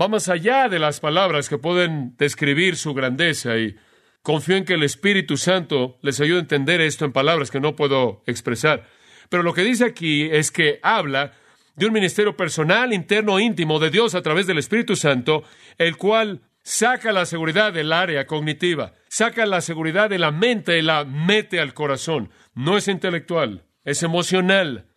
va 0.00 0.06
más 0.06 0.28
allá 0.28 0.68
de 0.68 0.78
las 0.78 1.00
palabras 1.00 1.48
que 1.48 1.58
pueden 1.58 2.16
describir 2.16 2.76
su 2.76 2.94
grandeza 2.94 3.58
y 3.58 3.74
confío 4.22 4.56
en 4.56 4.64
que 4.64 4.74
el 4.74 4.84
Espíritu 4.84 5.36
Santo 5.36 5.98
les 6.02 6.20
ayude 6.20 6.38
a 6.38 6.42
entender 6.42 6.80
esto 6.80 7.04
en 7.04 7.12
palabras 7.12 7.50
que 7.50 7.60
no 7.60 7.74
puedo 7.74 8.22
expresar. 8.26 8.88
Pero 9.28 9.42
lo 9.42 9.52
que 9.52 9.64
dice 9.64 9.84
aquí 9.84 10.28
es 10.30 10.52
que 10.52 10.78
habla 10.82 11.32
de 11.74 11.86
un 11.86 11.92
ministerio 11.92 12.36
personal, 12.36 12.92
interno, 12.92 13.40
íntimo 13.40 13.80
de 13.80 13.90
Dios 13.90 14.14
a 14.14 14.22
través 14.22 14.46
del 14.46 14.58
Espíritu 14.58 14.94
Santo, 14.94 15.42
el 15.78 15.96
cual 15.96 16.42
saca 16.62 17.12
la 17.12 17.26
seguridad 17.26 17.72
del 17.72 17.92
área 17.92 18.26
cognitiva, 18.26 18.94
saca 19.08 19.46
la 19.46 19.60
seguridad 19.60 20.10
de 20.10 20.18
la 20.18 20.30
mente 20.30 20.78
y 20.78 20.82
la 20.82 21.04
mete 21.04 21.60
al 21.60 21.74
corazón. 21.74 22.30
No 22.54 22.76
es 22.76 22.88
intelectual, 22.88 23.64
es 23.84 24.02
emocional. 24.02 24.88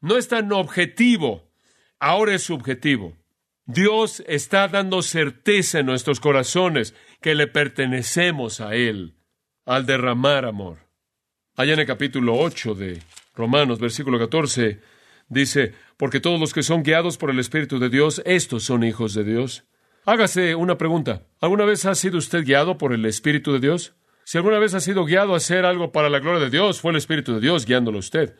No 0.00 0.16
es 0.16 0.28
tan 0.28 0.52
objetivo, 0.52 1.52
ahora 2.00 2.34
es 2.34 2.42
subjetivo. 2.42 3.16
Dios 3.64 4.24
está 4.26 4.66
dando 4.66 5.02
certeza 5.02 5.78
en 5.78 5.86
nuestros 5.86 6.18
corazones 6.18 6.94
que 7.20 7.36
le 7.36 7.46
pertenecemos 7.46 8.60
a 8.60 8.74
Él 8.74 9.14
al 9.64 9.86
derramar 9.86 10.44
amor. 10.44 10.78
Allá 11.54 11.74
en 11.74 11.80
el 11.80 11.86
capítulo 11.86 12.36
8 12.38 12.74
de 12.74 13.00
Romanos, 13.36 13.78
versículo 13.78 14.18
14, 14.18 14.80
dice, 15.28 15.74
porque 15.96 16.18
todos 16.18 16.40
los 16.40 16.52
que 16.52 16.64
son 16.64 16.82
guiados 16.82 17.16
por 17.18 17.30
el 17.30 17.38
Espíritu 17.38 17.78
de 17.78 17.88
Dios, 17.88 18.20
estos 18.24 18.64
son 18.64 18.82
hijos 18.82 19.14
de 19.14 19.22
Dios. 19.22 19.64
Hágase 20.04 20.56
una 20.56 20.78
pregunta. 20.78 21.22
¿Alguna 21.40 21.64
vez 21.64 21.86
ha 21.86 21.94
sido 21.94 22.18
usted 22.18 22.44
guiado 22.44 22.76
por 22.76 22.92
el 22.92 23.04
Espíritu 23.06 23.52
de 23.52 23.60
Dios? 23.60 23.94
Si 24.24 24.36
alguna 24.36 24.58
vez 24.58 24.74
ha 24.74 24.80
sido 24.80 25.04
guiado 25.04 25.34
a 25.34 25.36
hacer 25.36 25.64
algo 25.64 25.92
para 25.92 26.10
la 26.10 26.18
gloria 26.18 26.40
de 26.40 26.50
Dios, 26.50 26.80
fue 26.80 26.90
el 26.90 26.96
Espíritu 26.96 27.34
de 27.34 27.40
Dios 27.40 27.66
guiándolo 27.66 27.98
a 27.98 28.00
usted. 28.00 28.34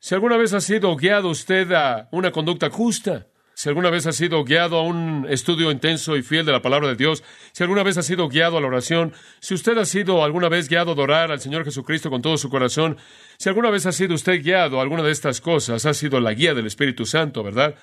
Si 0.00 0.14
alguna 0.14 0.36
vez 0.36 0.52
ha 0.52 0.60
sido 0.60 0.94
guiado 0.96 1.30
usted 1.30 1.72
a 1.72 2.10
una 2.12 2.30
conducta 2.30 2.68
justa, 2.68 3.26
si 3.54 3.70
alguna 3.70 3.88
vez 3.88 4.06
ha 4.06 4.12
sido 4.12 4.44
guiado 4.44 4.76
a 4.76 4.82
un 4.82 5.26
estudio 5.30 5.70
intenso 5.70 6.14
y 6.14 6.22
fiel 6.22 6.44
de 6.44 6.52
la 6.52 6.60
palabra 6.60 6.88
de 6.88 6.96
Dios, 6.96 7.24
si 7.52 7.62
alguna 7.62 7.84
vez 7.84 7.96
ha 7.96 8.02
sido 8.02 8.28
guiado 8.28 8.58
a 8.58 8.60
la 8.60 8.66
oración, 8.66 9.14
si 9.40 9.54
usted 9.54 9.78
ha 9.78 9.86
sido 9.86 10.22
alguna 10.22 10.50
vez 10.50 10.68
guiado 10.68 10.90
a 10.90 10.94
adorar 10.94 11.32
al 11.32 11.40
Señor 11.40 11.64
Jesucristo 11.64 12.10
con 12.10 12.20
todo 12.20 12.36
su 12.36 12.50
corazón, 12.50 12.98
si 13.38 13.48
alguna 13.48 13.70
vez 13.70 13.86
ha 13.86 13.92
sido 13.92 14.14
usted 14.14 14.42
guiado 14.42 14.78
a 14.78 14.82
alguna 14.82 15.02
de 15.02 15.10
estas 15.10 15.40
cosas, 15.40 15.86
ha 15.86 15.94
sido 15.94 16.20
la 16.20 16.34
guía 16.34 16.52
del 16.52 16.66
Espíritu 16.66 17.06
Santo, 17.06 17.42
¿verdad? 17.42 17.76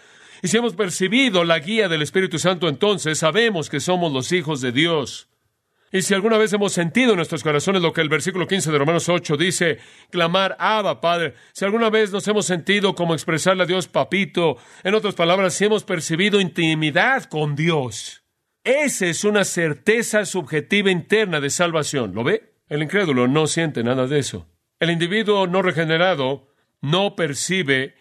Y 0.46 0.48
si 0.48 0.58
hemos 0.58 0.76
percibido 0.76 1.44
la 1.44 1.58
guía 1.58 1.90
del 1.90 2.04
Espíritu 2.04 2.38
Santo, 2.38 2.70
entonces 2.70 3.18
sabemos 3.18 3.68
que 3.68 3.80
somos 3.80 4.14
los 4.14 4.32
hijos 4.32 4.62
de 4.62 4.72
Dios. 4.72 5.28
Y 5.92 6.04
si 6.04 6.14
alguna 6.14 6.38
vez 6.38 6.54
hemos 6.54 6.72
sentido 6.72 7.14
en 7.14 7.16
nuestros 7.16 7.42
corazones 7.42 7.82
lo 7.82 7.92
que 7.92 8.02
el 8.02 8.10
versículo 8.10 8.46
15 8.46 8.72
de 8.72 8.78
Romanos 8.78 9.10
8 9.10 9.38
dice, 9.38 9.80
clamar, 10.12 10.56
Abba, 10.60 11.02
Padre, 11.02 11.34
si 11.52 11.66
alguna 11.66 11.90
vez 11.90 12.12
nos 12.12 12.28
hemos 12.28 12.46
sentido 12.46 12.94
como 12.94 13.16
expresarle 13.16 13.64
a 13.64 13.66
Dios, 13.66 13.88
papito, 13.88 14.58
en 14.84 14.94
otras 14.94 15.16
palabras, 15.16 15.56
si 15.56 15.66
hemos 15.66 15.84
percibido 15.84 16.40
intimidad 16.40 17.24
con 17.24 17.56
Dios, 17.56 18.24
esa 18.64 19.08
es 19.08 19.24
una 19.24 19.46
certeza 19.46 20.26
subjetiva 20.26 20.92
interna 20.92 21.42
de 21.42 21.50
salvación. 21.50 22.14
¿Lo 22.14 22.24
ve? 22.24 22.54
El 22.70 22.84
incrédulo 22.84 23.28
no 23.28 23.48
siente 23.48 23.84
nada 23.84 24.06
de 24.06 24.20
eso. 24.20 24.48
El 24.80 24.92
individuo 24.92 25.48
no 25.48 25.64
regenerado 25.64 26.50
no 26.82 27.16
percibe 27.16 27.96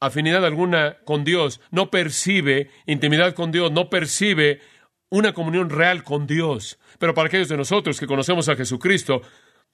afinidad 0.00 0.44
alguna 0.44 0.98
con 1.04 1.24
Dios, 1.24 1.60
no 1.70 1.90
percibe 1.90 2.70
intimidad 2.86 3.34
con 3.34 3.52
Dios, 3.52 3.72
no 3.72 3.90
percibe 3.90 4.60
una 5.10 5.32
comunión 5.32 5.70
real 5.70 6.02
con 6.02 6.26
Dios. 6.26 6.78
Pero 6.98 7.14
para 7.14 7.28
aquellos 7.28 7.48
de 7.48 7.56
nosotros 7.56 7.98
que 7.98 8.06
conocemos 8.06 8.48
a 8.48 8.56
Jesucristo, 8.56 9.22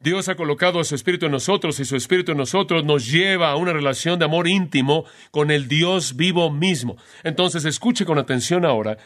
Dios 0.00 0.28
ha 0.28 0.34
colocado 0.34 0.80
a 0.80 0.84
su 0.84 0.94
Espíritu 0.94 1.26
en 1.26 1.32
nosotros 1.32 1.80
y 1.80 1.84
su 1.84 1.96
Espíritu 1.96 2.32
en 2.32 2.38
nosotros 2.38 2.84
nos 2.84 3.10
lleva 3.10 3.50
a 3.50 3.56
una 3.56 3.72
relación 3.72 4.18
de 4.18 4.26
amor 4.26 4.48
íntimo 4.48 5.04
con 5.30 5.50
el 5.50 5.68
Dios 5.68 6.16
vivo 6.16 6.50
mismo. 6.50 6.96
Entonces, 7.22 7.64
escuche 7.64 8.04
con 8.04 8.18
atención 8.18 8.64
ahora. 8.64 8.98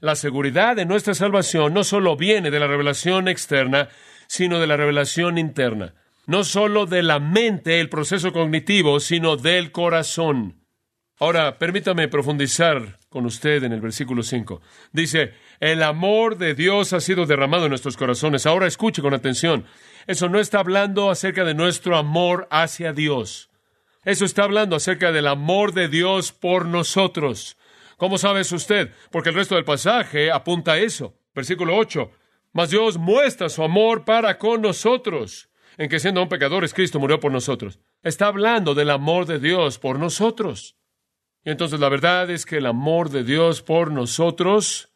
La 0.00 0.14
seguridad 0.14 0.76
de 0.76 0.86
nuestra 0.86 1.14
salvación 1.14 1.74
no 1.74 1.84
solo 1.84 2.16
viene 2.16 2.50
de 2.50 2.60
la 2.60 2.66
revelación 2.66 3.28
externa, 3.28 3.88
sino 4.28 4.58
de 4.58 4.66
la 4.66 4.76
revelación 4.76 5.38
interna. 5.38 5.94
no 6.26 6.42
solo 6.42 6.86
de 6.86 7.04
la 7.04 7.20
mente, 7.20 7.78
el 7.80 7.88
proceso 7.88 8.32
cognitivo, 8.32 8.98
sino 8.98 9.36
del 9.36 9.70
corazón. 9.70 10.65
Ahora, 11.18 11.58
permítame 11.58 12.08
profundizar 12.08 12.98
con 13.08 13.24
usted 13.24 13.64
en 13.64 13.72
el 13.72 13.80
versículo 13.80 14.22
5. 14.22 14.60
Dice, 14.92 15.32
el 15.60 15.82
amor 15.82 16.36
de 16.36 16.54
Dios 16.54 16.92
ha 16.92 17.00
sido 17.00 17.24
derramado 17.24 17.64
en 17.64 17.70
nuestros 17.70 17.96
corazones. 17.96 18.44
Ahora 18.44 18.66
escuche 18.66 19.00
con 19.00 19.14
atención. 19.14 19.64
Eso 20.06 20.28
no 20.28 20.38
está 20.38 20.58
hablando 20.58 21.10
acerca 21.10 21.44
de 21.44 21.54
nuestro 21.54 21.96
amor 21.96 22.46
hacia 22.50 22.92
Dios. 22.92 23.48
Eso 24.04 24.26
está 24.26 24.44
hablando 24.44 24.76
acerca 24.76 25.10
del 25.10 25.26
amor 25.26 25.72
de 25.72 25.88
Dios 25.88 26.32
por 26.32 26.66
nosotros. 26.66 27.56
¿Cómo 27.96 28.18
sabe 28.18 28.42
eso 28.42 28.56
usted? 28.56 28.90
Porque 29.10 29.30
el 29.30 29.36
resto 29.36 29.54
del 29.54 29.64
pasaje 29.64 30.30
apunta 30.30 30.72
a 30.72 30.78
eso. 30.78 31.18
Versículo 31.34 31.76
8. 31.76 32.10
Mas 32.52 32.70
Dios 32.70 32.98
muestra 32.98 33.48
su 33.48 33.62
amor 33.62 34.04
para 34.04 34.36
con 34.36 34.60
nosotros, 34.60 35.48
en 35.78 35.88
que 35.88 35.98
siendo 35.98 36.22
un 36.22 36.28
pecadores, 36.28 36.74
Cristo 36.74 37.00
murió 37.00 37.20
por 37.20 37.32
nosotros. 37.32 37.80
Está 38.02 38.26
hablando 38.26 38.74
del 38.74 38.90
amor 38.90 39.24
de 39.24 39.38
Dios 39.38 39.78
por 39.78 39.98
nosotros. 39.98 40.75
Y 41.46 41.50
entonces 41.50 41.78
la 41.78 41.88
verdad 41.88 42.28
es 42.28 42.44
que 42.44 42.56
el 42.56 42.66
amor 42.66 43.08
de 43.08 43.22
Dios 43.22 43.62
por 43.62 43.92
nosotros 43.92 44.88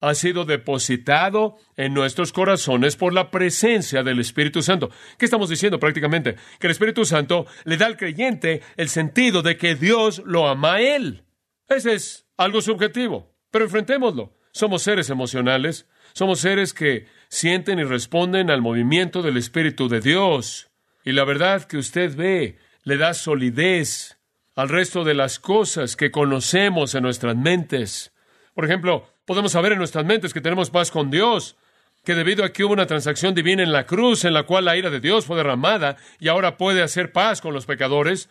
ha 0.00 0.14
sido 0.16 0.44
depositado 0.44 1.58
en 1.76 1.94
nuestros 1.94 2.32
corazones 2.32 2.96
por 2.96 3.14
la 3.14 3.30
presencia 3.30 4.02
del 4.02 4.18
Espíritu 4.18 4.62
Santo. 4.62 4.90
¿Qué 5.16 5.26
estamos 5.26 5.48
diciendo 5.48 5.78
prácticamente? 5.78 6.34
Que 6.58 6.66
el 6.66 6.72
Espíritu 6.72 7.04
Santo 7.04 7.46
le 7.62 7.76
da 7.76 7.86
al 7.86 7.96
creyente 7.96 8.62
el 8.76 8.88
sentido 8.88 9.42
de 9.42 9.56
que 9.56 9.76
Dios 9.76 10.20
lo 10.26 10.48
ama 10.48 10.74
a 10.74 10.80
él. 10.80 11.22
Ese 11.68 11.94
es 11.94 12.26
algo 12.36 12.60
subjetivo, 12.62 13.32
pero 13.52 13.64
enfrentémoslo. 13.66 14.36
Somos 14.50 14.82
seres 14.82 15.08
emocionales, 15.08 15.88
somos 16.14 16.40
seres 16.40 16.74
que 16.74 17.06
sienten 17.28 17.78
y 17.78 17.84
responden 17.84 18.50
al 18.50 18.60
movimiento 18.60 19.22
del 19.22 19.36
Espíritu 19.36 19.88
de 19.88 20.00
Dios. 20.00 20.68
Y 21.04 21.12
la 21.12 21.22
verdad 21.22 21.62
que 21.62 21.76
usted 21.76 22.16
ve 22.16 22.58
le 22.82 22.96
da 22.96 23.14
solidez 23.14 24.18
al 24.54 24.68
resto 24.68 25.04
de 25.04 25.14
las 25.14 25.38
cosas 25.38 25.96
que 25.96 26.10
conocemos 26.10 26.94
en 26.94 27.02
nuestras 27.02 27.36
mentes. 27.36 28.12
Por 28.54 28.64
ejemplo, 28.64 29.08
podemos 29.24 29.52
saber 29.52 29.72
en 29.72 29.78
nuestras 29.78 30.04
mentes 30.04 30.34
que 30.34 30.40
tenemos 30.40 30.70
paz 30.70 30.90
con 30.90 31.10
Dios, 31.10 31.56
que 32.04 32.14
debido 32.14 32.44
a 32.44 32.52
que 32.52 32.64
hubo 32.64 32.72
una 32.72 32.86
transacción 32.86 33.34
divina 33.34 33.62
en 33.62 33.72
la 33.72 33.86
cruz 33.86 34.24
en 34.24 34.34
la 34.34 34.42
cual 34.42 34.64
la 34.64 34.76
ira 34.76 34.90
de 34.90 35.00
Dios 35.00 35.24
fue 35.24 35.36
derramada 35.36 35.96
y 36.18 36.28
ahora 36.28 36.56
puede 36.56 36.82
hacer 36.82 37.12
paz 37.12 37.40
con 37.40 37.54
los 37.54 37.64
pecadores, 37.64 38.28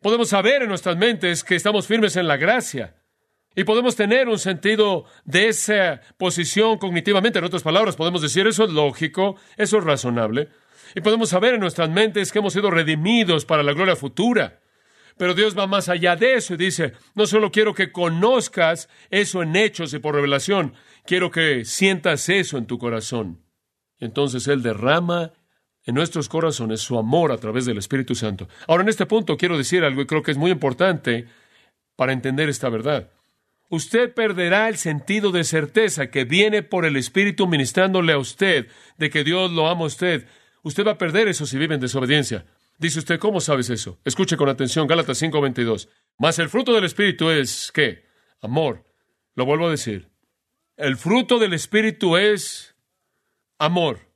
podemos 0.00 0.30
saber 0.30 0.62
en 0.62 0.68
nuestras 0.68 0.96
mentes 0.96 1.44
que 1.44 1.54
estamos 1.54 1.86
firmes 1.86 2.16
en 2.16 2.26
la 2.26 2.36
gracia. 2.36 2.96
Y 3.56 3.62
podemos 3.62 3.94
tener 3.94 4.28
un 4.28 4.38
sentido 4.38 5.04
de 5.24 5.48
esa 5.48 6.00
posición 6.18 6.76
cognitivamente. 6.78 7.38
En 7.38 7.44
otras 7.44 7.62
palabras, 7.62 7.94
podemos 7.94 8.20
decir 8.20 8.48
eso 8.48 8.64
es 8.64 8.70
lógico, 8.70 9.36
eso 9.56 9.78
es 9.78 9.84
razonable. 9.84 10.48
Y 10.96 11.00
podemos 11.02 11.28
saber 11.28 11.54
en 11.54 11.60
nuestras 11.60 11.88
mentes 11.88 12.32
que 12.32 12.40
hemos 12.40 12.52
sido 12.52 12.70
redimidos 12.70 13.44
para 13.44 13.62
la 13.62 13.72
gloria 13.72 13.94
futura. 13.94 14.60
Pero 15.16 15.34
Dios 15.34 15.56
va 15.56 15.66
más 15.66 15.88
allá 15.88 16.16
de 16.16 16.34
eso 16.34 16.54
y 16.54 16.56
dice, 16.56 16.92
no 17.14 17.26
solo 17.26 17.52
quiero 17.52 17.74
que 17.74 17.92
conozcas 17.92 18.88
eso 19.10 19.42
en 19.42 19.54
hechos 19.54 19.94
y 19.94 19.98
por 19.98 20.14
revelación, 20.14 20.74
quiero 21.06 21.30
que 21.30 21.64
sientas 21.64 22.28
eso 22.28 22.58
en 22.58 22.66
tu 22.66 22.78
corazón. 22.78 23.42
Entonces 23.98 24.48
Él 24.48 24.62
derrama 24.62 25.32
en 25.86 25.94
nuestros 25.94 26.28
corazones 26.28 26.80
su 26.80 26.98
amor 26.98 27.30
a 27.30 27.38
través 27.38 27.64
del 27.66 27.78
Espíritu 27.78 28.14
Santo. 28.14 28.48
Ahora, 28.66 28.82
en 28.82 28.88
este 28.88 29.06
punto 29.06 29.36
quiero 29.36 29.56
decir 29.56 29.84
algo 29.84 30.02
y 30.02 30.06
creo 30.06 30.22
que 30.22 30.30
es 30.30 30.38
muy 30.38 30.50
importante 30.50 31.26
para 31.96 32.12
entender 32.12 32.48
esta 32.48 32.68
verdad. 32.68 33.10
Usted 33.70 34.12
perderá 34.12 34.68
el 34.68 34.76
sentido 34.76 35.30
de 35.30 35.44
certeza 35.44 36.10
que 36.10 36.24
viene 36.24 36.62
por 36.62 36.84
el 36.84 36.96
Espíritu 36.96 37.46
ministrándole 37.46 38.12
a 38.12 38.18
usted 38.18 38.68
de 38.98 39.10
que 39.10 39.24
Dios 39.24 39.52
lo 39.52 39.68
ama 39.68 39.82
a 39.82 39.86
usted. 39.86 40.26
Usted 40.62 40.86
va 40.86 40.92
a 40.92 40.98
perder 40.98 41.28
eso 41.28 41.46
si 41.46 41.58
vive 41.58 41.74
en 41.74 41.80
desobediencia. 41.80 42.46
Dice 42.78 42.98
usted, 42.98 43.18
¿cómo 43.18 43.40
sabes 43.40 43.70
eso? 43.70 44.00
Escuche 44.04 44.36
con 44.36 44.48
atención 44.48 44.86
Gálatas 44.86 45.18
5:22. 45.18 45.88
Mas 46.18 46.38
el 46.38 46.48
fruto 46.48 46.72
del 46.74 46.84
Espíritu 46.84 47.30
es, 47.30 47.70
¿qué? 47.72 48.04
Amor. 48.40 48.84
Lo 49.34 49.44
vuelvo 49.44 49.68
a 49.68 49.70
decir. 49.70 50.10
El 50.76 50.96
fruto 50.96 51.38
del 51.38 51.52
Espíritu 51.52 52.16
es 52.16 52.74
amor. 53.58 54.12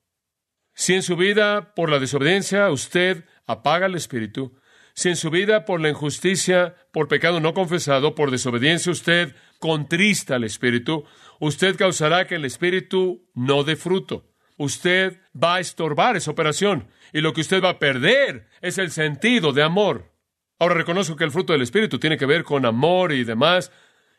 Si 0.74 0.94
en 0.94 1.02
su 1.02 1.16
vida 1.16 1.74
por 1.74 1.90
la 1.90 1.98
desobediencia 1.98 2.70
usted 2.70 3.24
apaga 3.46 3.86
el 3.86 3.94
Espíritu, 3.94 4.58
si 4.94 5.08
en 5.08 5.16
su 5.16 5.30
vida 5.30 5.64
por 5.64 5.80
la 5.80 5.88
injusticia, 5.88 6.74
por 6.92 7.06
pecado 7.06 7.38
no 7.38 7.54
confesado, 7.54 8.16
por 8.16 8.32
desobediencia 8.32 8.90
usted 8.90 9.36
contrista 9.60 10.34
al 10.34 10.44
Espíritu, 10.44 11.04
usted 11.38 11.76
causará 11.76 12.26
que 12.26 12.34
el 12.34 12.44
Espíritu 12.44 13.28
no 13.34 13.62
dé 13.62 13.76
fruto. 13.76 14.27
Usted 14.58 15.18
va 15.32 15.56
a 15.56 15.60
estorbar 15.60 16.16
esa 16.16 16.30
operación 16.30 16.88
y 17.12 17.20
lo 17.20 17.32
que 17.32 17.40
usted 17.40 17.62
va 17.62 17.70
a 17.70 17.78
perder 17.78 18.48
es 18.60 18.76
el 18.76 18.90
sentido 18.90 19.52
de 19.52 19.62
amor. 19.62 20.12
Ahora 20.58 20.74
reconozco 20.74 21.16
que 21.16 21.24
el 21.24 21.30
fruto 21.30 21.52
del 21.52 21.62
Espíritu 21.62 21.98
tiene 21.98 22.18
que 22.18 22.26
ver 22.26 22.44
con 22.44 22.66
amor 22.66 23.12
y 23.12 23.24
demás, 23.24 23.72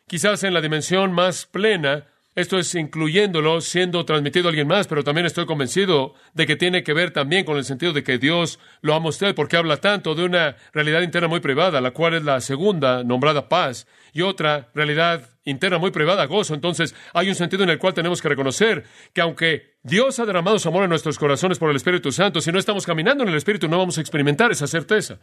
quizás 0.08 0.42
en 0.42 0.54
la 0.54 0.60
dimensión 0.60 1.12
más 1.12 1.46
plena, 1.46 2.06
esto 2.34 2.58
es 2.58 2.74
incluyéndolo 2.74 3.60
siendo 3.60 4.04
transmitido 4.04 4.46
a 4.46 4.50
alguien 4.50 4.68
más, 4.68 4.86
pero 4.86 5.02
también 5.02 5.26
estoy 5.26 5.46
convencido 5.46 6.14
de 6.32 6.46
que 6.46 6.56
tiene 6.56 6.84
que 6.84 6.92
ver 6.92 7.10
también 7.10 7.44
con 7.44 7.56
el 7.56 7.64
sentido 7.64 7.92
de 7.92 8.04
que 8.04 8.18
Dios 8.18 8.60
lo 8.82 8.94
ama 8.94 9.06
a 9.06 9.08
usted, 9.10 9.34
porque 9.34 9.56
habla 9.56 9.78
tanto 9.78 10.14
de 10.14 10.24
una 10.24 10.56
realidad 10.72 11.02
interna 11.02 11.26
muy 11.26 11.40
privada, 11.40 11.80
la 11.80 11.90
cual 11.90 12.14
es 12.14 12.22
la 12.22 12.40
segunda 12.40 13.02
nombrada 13.02 13.48
paz, 13.48 13.88
y 14.12 14.22
otra 14.22 14.70
realidad 14.74 15.28
interna 15.44 15.78
muy 15.78 15.90
privada, 15.90 16.24
gozo. 16.26 16.54
Entonces 16.54 16.94
hay 17.14 17.28
un 17.28 17.34
sentido 17.34 17.64
en 17.64 17.70
el 17.70 17.78
cual 17.78 17.94
tenemos 17.94 18.22
que 18.22 18.28
reconocer 18.28 18.84
que 19.12 19.20
aunque 19.20 19.74
Dios 19.82 20.18
ha 20.20 20.26
derramado 20.26 20.58
su 20.58 20.68
amor 20.68 20.84
en 20.84 20.90
nuestros 20.90 21.18
corazones 21.18 21.58
por 21.58 21.70
el 21.70 21.76
Espíritu 21.76 22.12
Santo, 22.12 22.40
si 22.40 22.52
no 22.52 22.58
estamos 22.58 22.86
caminando 22.86 23.24
en 23.24 23.30
el 23.30 23.36
Espíritu 23.36 23.68
no 23.68 23.78
vamos 23.78 23.98
a 23.98 24.00
experimentar 24.00 24.52
esa 24.52 24.66
certeza. 24.66 25.18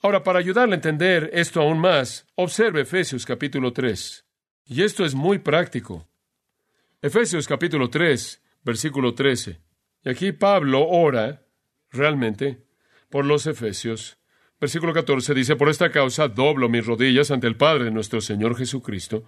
Ahora, 0.00 0.22
para 0.22 0.38
ayudarle 0.38 0.74
a 0.74 0.76
entender 0.76 1.30
esto 1.32 1.60
aún 1.60 1.78
más, 1.78 2.26
observe 2.36 2.82
Efesios 2.82 3.26
capítulo 3.26 3.72
3. 3.72 4.24
Y 4.66 4.82
esto 4.82 5.04
es 5.04 5.14
muy 5.14 5.38
práctico. 5.38 6.08
Efesios 7.00 7.46
capítulo 7.46 7.90
3, 7.90 8.42
versículo 8.64 9.14
13. 9.14 9.60
Y 10.04 10.08
aquí 10.08 10.32
Pablo 10.32 10.84
ora 10.84 11.46
realmente 11.92 12.64
por 13.08 13.24
los 13.24 13.46
Efesios. 13.46 14.18
Versículo 14.60 14.92
14 14.92 15.32
dice, 15.32 15.54
por 15.54 15.68
esta 15.68 15.92
causa 15.92 16.26
doblo 16.26 16.68
mis 16.68 16.84
rodillas 16.84 17.30
ante 17.30 17.46
el 17.46 17.56
Padre 17.56 17.84
de 17.84 17.92
nuestro 17.92 18.20
Señor 18.20 18.56
Jesucristo. 18.56 19.26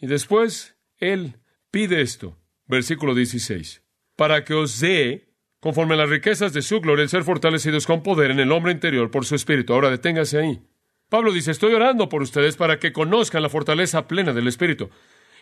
Y 0.00 0.06
después 0.06 0.78
él 0.96 1.36
pide 1.70 2.00
esto. 2.00 2.38
Versículo 2.66 3.14
16. 3.14 3.82
Para 4.16 4.42
que 4.42 4.54
os 4.54 4.80
dé, 4.80 5.34
conforme 5.60 5.94
a 5.94 5.98
las 5.98 6.08
riquezas 6.08 6.54
de 6.54 6.62
su 6.62 6.80
gloria, 6.80 7.02
el 7.02 7.10
ser 7.10 7.24
fortalecidos 7.24 7.86
con 7.86 8.02
poder 8.02 8.30
en 8.30 8.40
el 8.40 8.50
hombre 8.50 8.72
interior 8.72 9.10
por 9.10 9.26
su 9.26 9.34
espíritu. 9.34 9.74
Ahora 9.74 9.90
deténgase 9.90 10.38
ahí. 10.38 10.62
Pablo 11.10 11.32
dice, 11.32 11.50
estoy 11.50 11.74
orando 11.74 12.08
por 12.08 12.22
ustedes 12.22 12.56
para 12.56 12.78
que 12.78 12.94
conozcan 12.94 13.42
la 13.42 13.50
fortaleza 13.50 14.08
plena 14.08 14.32
del 14.32 14.48
Espíritu 14.48 14.88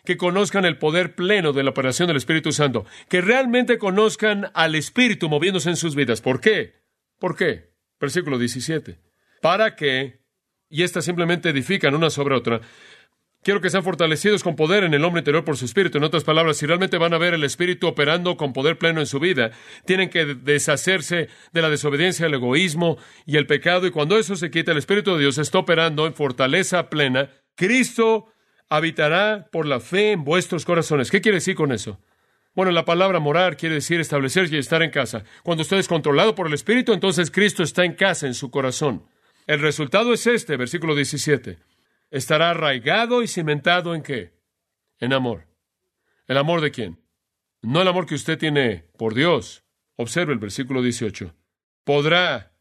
que 0.09 0.17
conozcan 0.17 0.65
el 0.65 0.79
poder 0.79 1.15
pleno 1.15 1.53
de 1.53 1.63
la 1.63 1.69
operación 1.69 2.09
del 2.09 2.17
Espíritu 2.17 2.51
Santo, 2.51 2.87
que 3.11 3.21
realmente 3.21 3.77
conozcan 3.77 4.51
al 4.55 4.75
Espíritu 4.75 5.29
moviéndose 5.29 5.69
en 5.69 5.77
sus 5.77 5.95
vidas. 5.95 6.23
¿Por 6.23 6.41
qué? 6.41 6.77
¿Por 7.19 7.37
qué? 7.37 7.75
Versículo 8.01 8.39
17. 8.39 9.03
Para 9.43 9.77
que, 9.77 10.23
y 10.71 10.83
estas 10.83 11.05
simplemente 11.05 11.51
edifican 11.51 11.95
una 11.95 12.09
sobre 12.09 12.37
otra, 12.37 12.63
quiero 13.43 13.61
que 13.61 13.69
sean 13.69 13.85
fortalecidos 13.85 14.43
con 14.43 14.57
poder 14.57 14.83
en 14.83 14.95
el 14.95 15.05
hombre 15.05 15.21
interior 15.21 15.45
por 15.45 15.59
su 15.59 15.67
Espíritu. 15.67 15.99
En 15.99 16.05
otras 16.05 16.25
palabras, 16.25 16.57
si 16.57 16.65
realmente 16.65 16.97
van 16.97 17.13
a 17.13 17.19
ver 17.19 17.35
el 17.35 17.45
Espíritu 17.45 17.87
operando 17.87 18.39
con 18.39 18.55
poder 18.55 18.79
pleno 18.79 19.01
en 19.01 19.07
su 19.07 19.21
vida, 19.21 19.51
tienen 19.85 20.09
que 20.09 20.25
deshacerse 20.25 21.29
de 21.53 21.61
la 21.61 21.69
desobediencia, 21.69 22.25
el 22.25 22.33
egoísmo 22.33 22.97
y 23.27 23.37
el 23.37 23.47
pecado, 23.47 23.87
y 23.87 23.91
cuando 23.91 24.17
eso 24.17 24.37
se 24.37 24.51
quita, 24.51 24.73
el 24.73 24.79
Espíritu 24.79 25.13
de 25.13 25.21
Dios 25.21 25.37
está 25.37 25.59
operando 25.59 26.07
en 26.07 26.15
fortaleza 26.15 26.89
plena. 26.89 27.31
Cristo 27.57 28.33
habitará 28.69 29.49
por 29.51 29.67
la 29.67 29.81
fe 29.81 30.13
en 30.13 30.25
vuestros 30.25 30.65
corazones. 30.65 31.11
¿Qué 31.11 31.21
quiere 31.21 31.37
decir 31.37 31.55
con 31.55 31.73
eso? 31.73 31.99
Bueno, 32.55 32.73
la 32.73 32.85
palabra 32.85 33.21
morar 33.21 33.57
quiere 33.57 33.77
decir 33.77 34.01
establecerse 34.01 34.57
y 34.57 34.59
estar 34.59 34.83
en 34.83 34.91
casa. 34.91 35.25
Cuando 35.45 35.63
usted 35.63 35.79
es 35.79 35.89
controlado 35.89 36.35
por 36.35 36.49
el 36.49 36.55
Espíritu, 36.55 36.93
entonces 36.93 37.31
Cristo 37.31 37.63
está 37.63 37.85
en 37.85 37.95
casa, 37.95 38.27
en 38.27 38.35
su 38.35 38.51
corazón. 38.51 39.07
El 39.47 39.61
resultado 39.61 40.13
es 40.13 40.27
este, 40.27 40.57
versículo 40.57 40.95
17. 40.95 41.59
Estará 42.11 42.51
arraigado 42.51 43.23
y 43.23 43.29
cimentado 43.29 43.95
en 43.95 44.03
qué? 44.03 44.33
En 44.99 45.13
amor. 45.13 45.47
¿El 46.27 46.37
amor 46.37 46.61
de 46.61 46.71
quién? 46.71 47.01
No 47.63 47.81
el 47.81 47.89
amor 47.89 48.07
que 48.07 48.15
usted 48.15 48.39
tiene 48.39 48.85
por 48.99 49.15
Dios. 49.15 49.65
Observe 49.97 50.33
el 50.33 50.39
versículo 50.39 50.83
18. 50.83 51.35
Podrá 51.85 52.53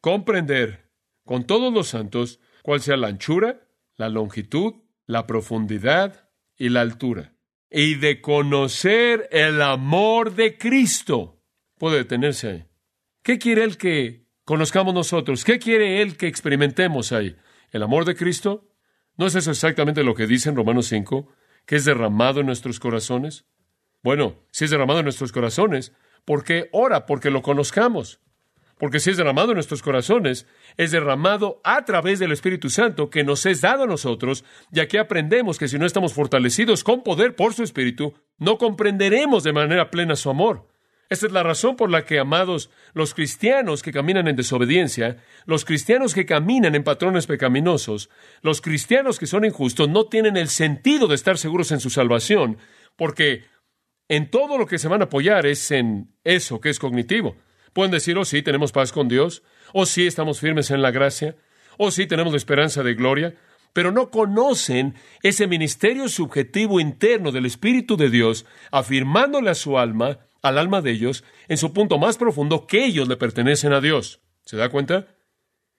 comprender 0.00 0.90
con 1.24 1.44
todos 1.44 1.72
los 1.72 1.88
santos 1.88 2.40
cuál 2.62 2.80
sea 2.80 2.96
la 2.96 3.08
anchura, 3.08 3.66
la 3.96 4.08
longitud, 4.08 4.83
la 5.06 5.26
profundidad 5.26 6.30
y 6.56 6.68
la 6.68 6.80
altura. 6.80 7.34
Y 7.70 7.96
de 7.96 8.20
conocer 8.20 9.28
el 9.32 9.60
amor 9.60 10.34
de 10.34 10.56
Cristo. 10.56 11.42
Puede 11.78 11.98
detenerse 11.98 12.48
ahí. 12.48 12.66
¿Qué 13.22 13.38
quiere 13.38 13.64
Él 13.64 13.76
que 13.76 14.26
conozcamos 14.44 14.94
nosotros? 14.94 15.44
¿Qué 15.44 15.58
quiere 15.58 16.02
Él 16.02 16.16
que 16.16 16.26
experimentemos 16.26 17.12
ahí? 17.12 17.36
¿El 17.70 17.82
amor 17.82 18.04
de 18.04 18.14
Cristo? 18.14 18.70
¿No 19.16 19.26
es 19.26 19.34
eso 19.34 19.50
exactamente 19.50 20.04
lo 20.04 20.14
que 20.14 20.26
dice 20.26 20.48
en 20.48 20.56
Romanos 20.56 20.86
5? 20.86 21.28
¿Que 21.66 21.76
es 21.76 21.84
derramado 21.84 22.40
en 22.40 22.46
nuestros 22.46 22.78
corazones? 22.78 23.46
Bueno, 24.02 24.44
si 24.50 24.64
es 24.66 24.70
derramado 24.70 25.00
en 25.00 25.06
nuestros 25.06 25.32
corazones, 25.32 25.92
¿por 26.24 26.44
qué 26.44 26.68
ora? 26.72 27.06
Porque 27.06 27.30
lo 27.30 27.42
conozcamos. 27.42 28.20
Porque 28.78 29.00
si 29.00 29.10
es 29.10 29.16
derramado 29.16 29.50
en 29.50 29.56
nuestros 29.56 29.82
corazones, 29.82 30.46
es 30.76 30.90
derramado 30.90 31.60
a 31.64 31.84
través 31.84 32.18
del 32.18 32.32
Espíritu 32.32 32.70
Santo 32.70 33.08
que 33.08 33.24
nos 33.24 33.46
es 33.46 33.60
dado 33.60 33.84
a 33.84 33.86
nosotros, 33.86 34.44
ya 34.70 34.88
que 34.88 34.98
aprendemos 34.98 35.58
que 35.58 35.68
si 35.68 35.78
no 35.78 35.86
estamos 35.86 36.12
fortalecidos 36.12 36.82
con 36.82 37.02
poder 37.02 37.36
por 37.36 37.54
su 37.54 37.62
Espíritu, 37.62 38.14
no 38.38 38.58
comprenderemos 38.58 39.44
de 39.44 39.52
manera 39.52 39.90
plena 39.90 40.16
su 40.16 40.30
amor. 40.30 40.68
Esta 41.10 41.26
es 41.26 41.32
la 41.32 41.42
razón 41.42 41.76
por 41.76 41.90
la 41.90 42.04
que, 42.04 42.18
amados, 42.18 42.70
los 42.94 43.14
cristianos 43.14 43.82
que 43.82 43.92
caminan 43.92 44.26
en 44.26 44.36
desobediencia, 44.36 45.18
los 45.44 45.64
cristianos 45.64 46.14
que 46.14 46.26
caminan 46.26 46.74
en 46.74 46.82
patrones 46.82 47.26
pecaminosos, 47.26 48.10
los 48.40 48.60
cristianos 48.60 49.18
que 49.18 49.26
son 49.26 49.44
injustos, 49.44 49.88
no 49.88 50.06
tienen 50.06 50.36
el 50.36 50.48
sentido 50.48 51.06
de 51.06 51.14
estar 51.14 51.36
seguros 51.36 51.70
en 51.72 51.80
su 51.80 51.90
salvación, 51.90 52.56
porque 52.96 53.44
en 54.08 54.30
todo 54.30 54.58
lo 54.58 54.66
que 54.66 54.78
se 54.78 54.88
van 54.88 55.02
a 55.02 55.04
apoyar 55.04 55.46
es 55.46 55.70
en 55.70 56.14
eso 56.24 56.60
que 56.60 56.70
es 56.70 56.78
cognitivo. 56.78 57.36
Pueden 57.74 57.90
decir, 57.90 58.16
oh 58.16 58.24
sí, 58.24 58.40
tenemos 58.40 58.72
paz 58.72 58.92
con 58.92 59.08
Dios, 59.08 59.42
o 59.72 59.82
oh, 59.82 59.86
sí, 59.86 60.06
estamos 60.06 60.40
firmes 60.40 60.70
en 60.70 60.80
la 60.80 60.92
gracia, 60.92 61.36
o 61.76 61.88
oh, 61.88 61.90
sí, 61.90 62.06
tenemos 62.06 62.32
la 62.32 62.36
esperanza 62.38 62.82
de 62.84 62.94
gloria, 62.94 63.34
pero 63.72 63.90
no 63.90 64.10
conocen 64.10 64.94
ese 65.22 65.48
ministerio 65.48 66.08
subjetivo 66.08 66.78
interno 66.78 67.32
del 67.32 67.46
Espíritu 67.46 67.96
de 67.96 68.08
Dios, 68.08 68.46
afirmándole 68.70 69.50
a 69.50 69.56
su 69.56 69.76
alma, 69.76 70.20
al 70.40 70.58
alma 70.58 70.80
de 70.80 70.92
ellos, 70.92 71.24
en 71.48 71.56
su 71.56 71.72
punto 71.72 71.98
más 71.98 72.16
profundo, 72.16 72.68
que 72.68 72.84
ellos 72.84 73.08
le 73.08 73.16
pertenecen 73.16 73.72
a 73.72 73.80
Dios. 73.80 74.20
¿Se 74.44 74.56
da 74.56 74.68
cuenta? 74.68 75.08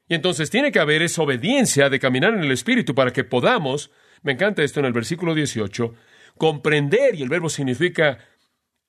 Y 0.10 0.16
entonces 0.16 0.50
tiene 0.50 0.74
que 0.74 0.80
haber 0.80 1.02
esa 1.02 1.22
obediencia 1.22 1.90
de 1.90 2.00
caminar 2.00 2.34
en 2.34 2.42
el 2.42 2.52
Espíritu 2.52 2.94
para 2.94 3.14
que 3.14 3.24
podamos, 3.24 3.90
me 4.22 4.34
encanta 4.34 4.64
esto 4.64 4.82
en 4.82 4.88
el 4.88 4.94
versículo 4.94 5.34
18, 5.34 5.94
comprender, 6.38 7.16
y 7.16 7.24
el 7.24 7.30
verbo 7.30 7.48
significa 7.48 8.20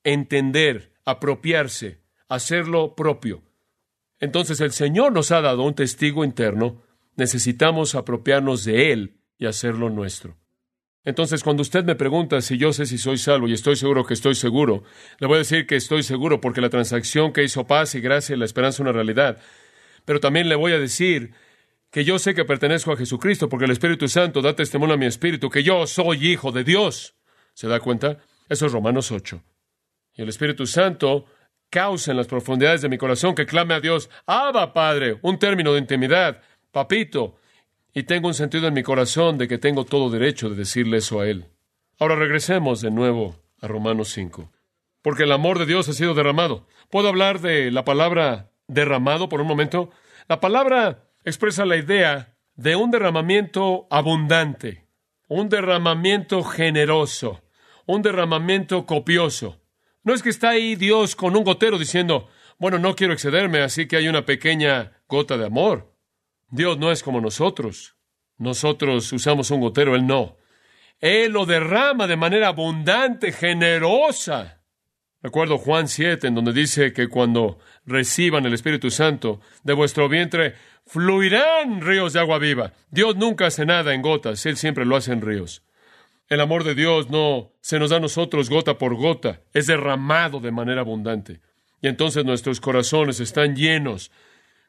entender, 0.03 0.93
apropiarse, 1.05 2.01
hacerlo 2.29 2.95
propio. 2.95 3.43
Entonces 4.19 4.61
el 4.61 4.73
Señor 4.73 5.13
nos 5.13 5.31
ha 5.31 5.41
dado 5.41 5.63
un 5.63 5.75
testigo 5.75 6.25
interno, 6.25 6.83
necesitamos 7.17 7.95
apropiarnos 7.95 8.65
de 8.65 8.93
Él 8.93 9.21
y 9.39 9.47
hacerlo 9.47 9.91
nuestro. 9.91 10.37
Entonces, 11.07 11.45
cuando 11.45 11.63
usted 11.63 11.85
me 11.85 11.95
pregunta 11.95 12.41
si 12.41 12.59
yo 12.59 12.73
sé 12.73 12.85
si 12.85 12.99
soy 12.99 13.17
salvo 13.17 13.47
y 13.47 13.53
estoy 13.53 13.77
seguro 13.77 14.05
que 14.05 14.15
estoy 14.15 14.35
seguro, 14.35 14.83
le 15.21 15.29
voy 15.29 15.37
a 15.37 15.39
decir 15.39 15.65
que 15.65 15.77
estoy 15.77 16.03
seguro 16.03 16.41
porque 16.41 16.61
la 16.61 16.69
transacción 16.69 17.33
que 17.33 17.45
hizo 17.45 17.65
paz 17.65 17.95
y 17.95 18.01
gracia 18.01 18.35
y 18.35 18.39
la 18.39 18.45
esperanza 18.45 18.79
es 18.79 18.81
una 18.81 18.91
realidad. 18.91 19.39
Pero 20.05 20.19
también 20.19 20.49
le 20.49 20.57
voy 20.57 20.73
a 20.73 20.81
decir 20.81 21.33
que 21.93 22.05
yo 22.05 22.19
sé 22.19 22.35
que 22.35 22.45
pertenezco 22.45 22.91
a 22.91 22.97
Jesucristo 22.97 23.49
porque 23.49 23.67
el 23.67 23.71
Espíritu 23.71 24.09
Santo 24.09 24.43
da 24.43 24.57
testimonio 24.57 24.97
a 24.97 24.99
mi 24.99 25.07
espíritu 25.07 25.49
que 25.49 25.63
yo 25.63 25.87
soy 25.87 26.27
hijo 26.27 26.51
de 26.51 26.65
Dios. 26.65 27.15
¿Se 27.55 27.69
da 27.69 27.79
cuenta? 27.79 28.19
Eso 28.49 28.67
es 28.67 28.73
Romanos 28.73 29.13
8. 29.13 29.41
Y 30.15 30.23
el 30.23 30.29
Espíritu 30.29 30.67
Santo 30.67 31.27
causa 31.71 32.11
en 32.11 32.17
las 32.17 32.27
profundidades 32.27 32.83
de 32.83 32.89
mi 32.89 32.99
corazón 32.99 33.35
que 33.35 33.47
clame 33.47 33.75
a 33.75 33.81
Dios, 33.81 34.11
Abba, 34.27 34.73
Padre, 34.73 35.19
un 35.23 35.39
término 35.39 35.73
de 35.73 35.81
intimidad, 35.81 36.43
papito, 36.71 37.37
y 37.93 38.03
tengo 38.03 38.29
un 38.29 38.35
sentido 38.35 38.69
en 38.69 38.75
mi 38.75 38.83
corazón 38.83 39.39
de 39.39 39.49
que 39.49 39.59
tengo 39.59 39.85
todo 39.85 40.11
derecho 40.11 40.51
de 40.51 40.57
decirle 40.57 40.99
eso 40.99 41.21
a 41.21 41.29
Él. 41.29 41.47
Ahora 41.99 42.15
regresemos 42.15 42.83
de 42.83 42.91
nuevo 42.91 43.37
a 43.61 43.69
Romanos 43.69 44.11
5, 44.11 44.53
porque 45.01 45.23
el 45.23 45.33
amor 45.33 45.59
de 45.59 45.67
Dios 45.67 45.89
ha 45.89 45.95
sido 45.95 46.15
derramado. 46.15 46.67
¿Puedo 46.91 47.09
hablar 47.09 47.41
de 47.41 47.71
la 47.71 47.85
palabra 47.85 48.51
derramado 48.67 49.29
por 49.29 49.41
un 49.41 49.47
momento? 49.47 49.91
La 50.29 50.41
palabra 50.41 51.09
expresa 51.25 51.65
la 51.65 51.77
idea 51.77 52.37
de 52.55 52.77
un 52.77 52.91
derramamiento 52.91 53.87
abundante, 53.91 54.87
un 55.29 55.49
derramamiento 55.49 56.43
generoso, 56.43 57.43
un 57.87 58.03
derramamiento 58.03 58.87
copioso. 58.87 59.61
No 60.07 60.15
es 60.15 60.23
que 60.23 60.29
está 60.29 60.51
ahí 60.51 60.77
Dios 60.77 61.17
con 61.17 61.37
un 61.37 61.43
gotero 61.43 61.81
diciendo, 61.81 62.29
bueno, 62.59 62.79
no 62.79 62.95
quiero 62.95 63.13
excederme, 63.13 63.63
así 63.63 63.89
que 63.89 63.97
hay 63.97 64.07
una 64.07 64.25
pequeña 64.25 64.93
gota 65.09 65.37
de 65.37 65.47
amor. 65.47 65.93
Dios 66.49 66.79
no 66.79 66.93
es 66.93 67.03
como 67.03 67.21
nosotros. 67.21 67.97
Nosotros 68.39 69.13
usamos 69.13 69.51
un 69.51 69.61
gotero, 69.61 69.97
Él 69.97 70.07
no. 70.07 70.37
Él 71.01 71.33
lo 71.33 71.45
derrama 71.45 72.07
de 72.07 72.17
manera 72.17 72.47
abundante, 72.47 73.33
generosa. 73.33 74.63
Recuerdo 75.23 75.59
Juan 75.59 75.89
7, 75.89 76.29
en 76.29 76.37
donde 76.37 76.53
dice 76.53 76.93
que 76.93 77.09
cuando 77.09 77.59
reciban 77.85 78.47
el 78.47 78.55
Espíritu 78.55 78.93
Santo, 78.93 79.41
de 79.65 79.73
vuestro 79.73 80.09
vientre 80.09 80.55
fluirán 80.87 81.81
ríos 81.81 82.13
de 82.13 82.21
agua 82.21 82.39
viva. 82.39 82.75
Dios 82.93 83.17
nunca 83.17 83.47
hace 83.47 83.67
nada 83.67 83.93
en 83.93 84.03
gotas, 84.03 84.47
Él 84.47 84.57
siempre 84.57 84.87
lo 84.87 84.95
hace 84.95 85.13
en 85.13 85.21
ríos. 85.21 85.66
El 86.29 86.41
amor 86.41 86.65
de 86.65 86.75
Dios 86.75 87.09
no 87.09 87.53
se 87.61 87.79
nos 87.79 87.91
da 87.91 87.99
a 87.99 88.01
nosotros 88.01 88.51
gota 88.51 88.79
por 88.79 88.97
gota, 88.97 89.43
es 89.53 89.69
derramado 89.69 90.41
de 90.41 90.51
manera 90.51 90.81
abundante. 90.81 91.41
Y 91.81 91.87
entonces 91.87 92.25
nuestros 92.25 92.61
corazones 92.61 93.21
están 93.21 93.55
llenos 93.55 94.11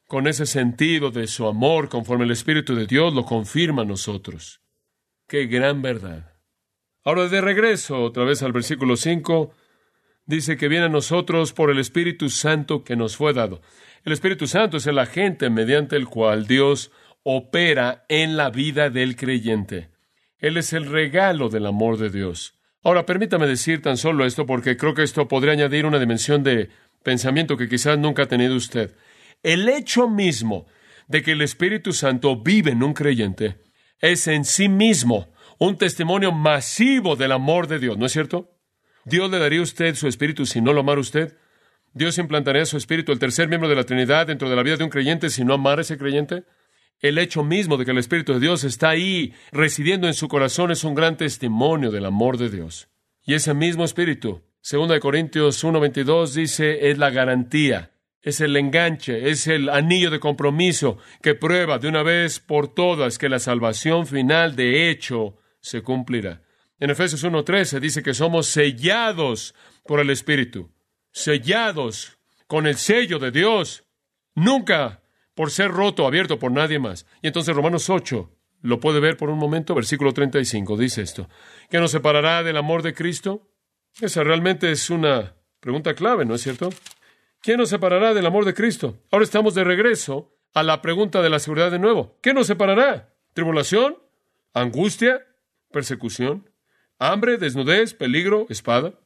con 0.07 0.27
ese 0.27 0.45
sentido 0.45 1.09
de 1.09 1.27
su 1.27 1.47
amor 1.47 1.89
conforme 1.89 2.25
el 2.25 2.31
Espíritu 2.31 2.75
de 2.75 2.85
Dios 2.85 3.13
lo 3.13 3.25
confirma 3.25 3.81
a 3.81 3.85
nosotros. 3.85 4.61
Qué 5.27 5.47
gran 5.47 5.81
verdad. 5.81 6.33
Ahora 7.03 7.27
de 7.27 7.41
regreso 7.41 8.03
otra 8.03 8.23
vez 8.23 8.43
al 8.43 8.53
versículo 8.53 8.95
5, 8.95 9.51
dice 10.25 10.57
que 10.57 10.67
viene 10.67 10.85
a 10.85 10.89
nosotros 10.89 11.53
por 11.53 11.71
el 11.71 11.79
Espíritu 11.79 12.29
Santo 12.29 12.83
que 12.83 12.95
nos 12.95 13.17
fue 13.17 13.33
dado. 13.33 13.61
El 14.03 14.13
Espíritu 14.13 14.45
Santo 14.45 14.77
es 14.77 14.85
el 14.85 14.99
agente 14.99 15.49
mediante 15.49 15.95
el 15.95 16.07
cual 16.07 16.45
Dios 16.45 16.91
opera 17.23 18.05
en 18.09 18.37
la 18.37 18.51
vida 18.51 18.89
del 18.89 19.15
creyente. 19.15 19.89
Él 20.39 20.57
es 20.57 20.73
el 20.73 20.85
regalo 20.85 21.49
del 21.49 21.65
amor 21.65 21.97
de 21.97 22.09
Dios. 22.09 22.55
Ahora, 22.83 23.05
permítame 23.05 23.47
decir 23.47 23.81
tan 23.81 23.97
solo 23.97 24.25
esto 24.25 24.45
porque 24.45 24.77
creo 24.77 24.93
que 24.93 25.03
esto 25.03 25.27
podría 25.27 25.53
añadir 25.53 25.85
una 25.85 25.99
dimensión 25.99 26.43
de 26.43 26.69
pensamiento 27.03 27.57
que 27.57 27.67
quizás 27.67 27.97
nunca 27.97 28.23
ha 28.23 28.27
tenido 28.27 28.55
usted. 28.55 28.95
El 29.43 29.67
hecho 29.69 30.07
mismo 30.07 30.67
de 31.07 31.23
que 31.23 31.31
el 31.31 31.41
Espíritu 31.41 31.93
Santo 31.93 32.35
vive 32.41 32.71
en 32.71 32.83
un 32.83 32.93
creyente 32.93 33.57
es 33.99 34.27
en 34.27 34.45
sí 34.45 34.69
mismo 34.69 35.33
un 35.57 35.77
testimonio 35.77 36.31
masivo 36.31 37.15
del 37.15 37.31
amor 37.31 37.67
de 37.67 37.79
Dios, 37.79 37.97
¿no 37.97 38.05
es 38.05 38.11
cierto? 38.11 38.51
¿Dios 39.05 39.31
le 39.31 39.39
daría 39.39 39.59
a 39.59 39.63
usted 39.63 39.95
su 39.95 40.07
espíritu 40.07 40.45
si 40.45 40.61
no 40.61 40.73
lo 40.73 40.81
amara 40.81 41.01
usted? 41.01 41.35
¿Dios 41.93 42.17
implantaría 42.17 42.65
su 42.65 42.77
espíritu, 42.77 43.11
el 43.11 43.19
tercer 43.19 43.47
miembro 43.47 43.69
de 43.69 43.75
la 43.75 43.85
Trinidad, 43.85 44.27
dentro 44.27 44.49
de 44.49 44.55
la 44.55 44.63
vida 44.63 44.77
de 44.77 44.83
un 44.83 44.89
creyente 44.89 45.29
si 45.29 45.43
no 45.43 45.53
amara 45.53 45.79
a 45.79 45.81
ese 45.81 45.97
creyente? 45.97 46.43
El 46.99 47.19
hecho 47.19 47.43
mismo 47.43 47.77
de 47.77 47.85
que 47.85 47.91
el 47.91 47.99
Espíritu 47.99 48.33
de 48.33 48.39
Dios 48.39 48.63
está 48.63 48.89
ahí 48.89 49.33
residiendo 49.51 50.07
en 50.07 50.15
su 50.15 50.27
corazón 50.27 50.71
es 50.71 50.83
un 50.83 50.95
gran 50.95 51.15
testimonio 51.15 51.91
del 51.91 52.05
amor 52.05 52.37
de 52.37 52.49
Dios. 52.49 52.89
Y 53.23 53.35
ese 53.35 53.53
mismo 53.53 53.83
Espíritu, 53.83 54.41
2 54.69 54.99
Corintios 54.99 55.63
1.22 55.63 56.33
dice, 56.33 56.89
es 56.89 56.97
la 56.97 57.11
garantía, 57.11 57.91
es 58.21 58.41
el 58.41 58.55
enganche, 58.57 59.29
es 59.29 59.47
el 59.47 59.69
anillo 59.69 60.09
de 60.09 60.19
compromiso 60.19 60.97
que 61.21 61.35
prueba 61.35 61.77
de 61.77 61.87
una 61.87 62.01
vez 62.01 62.39
por 62.39 62.73
todas 62.73 63.17
que 63.19 63.29
la 63.29 63.39
salvación 63.39 64.07
final 64.07 64.55
de 64.55 64.89
hecho 64.89 65.37
se 65.61 65.83
cumplirá. 65.83 66.41
En 66.79 66.89
Efesios 66.89 67.23
1.13 67.23 67.79
dice 67.79 68.01
que 68.01 68.13
somos 68.13 68.47
sellados 68.47 69.53
por 69.85 69.99
el 69.99 70.09
Espíritu, 70.09 70.71
sellados 71.11 72.17
con 72.47 72.65
el 72.65 72.75
sello 72.75 73.19
de 73.19 73.31
Dios. 73.31 73.83
Nunca 74.35 75.01
por 75.37 75.51
ser 75.51 75.69
roto 75.69 76.07
abierto 76.07 76.39
por 76.39 76.51
nadie 76.51 76.79
más. 76.79 77.05
Y 77.21 77.27
entonces 77.27 77.55
Romanos 77.55 77.91
8, 77.91 78.29
lo 78.63 78.79
puede 78.79 78.99
ver 78.99 79.17
por 79.17 79.29
un 79.29 79.37
momento, 79.37 79.75
versículo 79.75 80.11
35, 80.11 80.75
dice 80.75 81.03
esto. 81.03 81.29
¿Qué 81.69 81.79
nos 81.79 81.91
separará 81.91 82.41
del 82.41 82.57
amor 82.57 82.81
de 82.81 82.95
Cristo? 82.95 83.47
Esa 84.01 84.23
realmente 84.23 84.71
es 84.71 84.89
una 84.89 85.35
pregunta 85.59 85.93
clave, 85.93 86.25
¿no 86.25 86.33
es 86.33 86.41
cierto? 86.41 86.69
¿Quién 87.39 87.59
nos 87.59 87.69
separará 87.69 88.15
del 88.15 88.25
amor 88.25 88.45
de 88.45 88.55
Cristo? 88.55 88.97
Ahora 89.11 89.25
estamos 89.25 89.53
de 89.53 89.63
regreso 89.63 90.35
a 90.55 90.63
la 90.63 90.81
pregunta 90.81 91.21
de 91.21 91.29
la 91.29 91.37
seguridad 91.37 91.69
de 91.69 91.77
nuevo. 91.77 92.17
¿Qué 92.23 92.33
nos 92.33 92.47
separará? 92.47 93.13
¿Tribulación? 93.33 93.99
¿Angustia? 94.55 95.23
¿Persecución? 95.71 96.49
¿Hambre? 96.97 97.37
¿Desnudez? 97.37 97.93
¿Peligro? 97.93 98.47
¿Espada? 98.49 98.99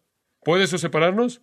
¿Puede 0.45 0.63
eso 0.63 0.77
separarnos? 0.77 1.41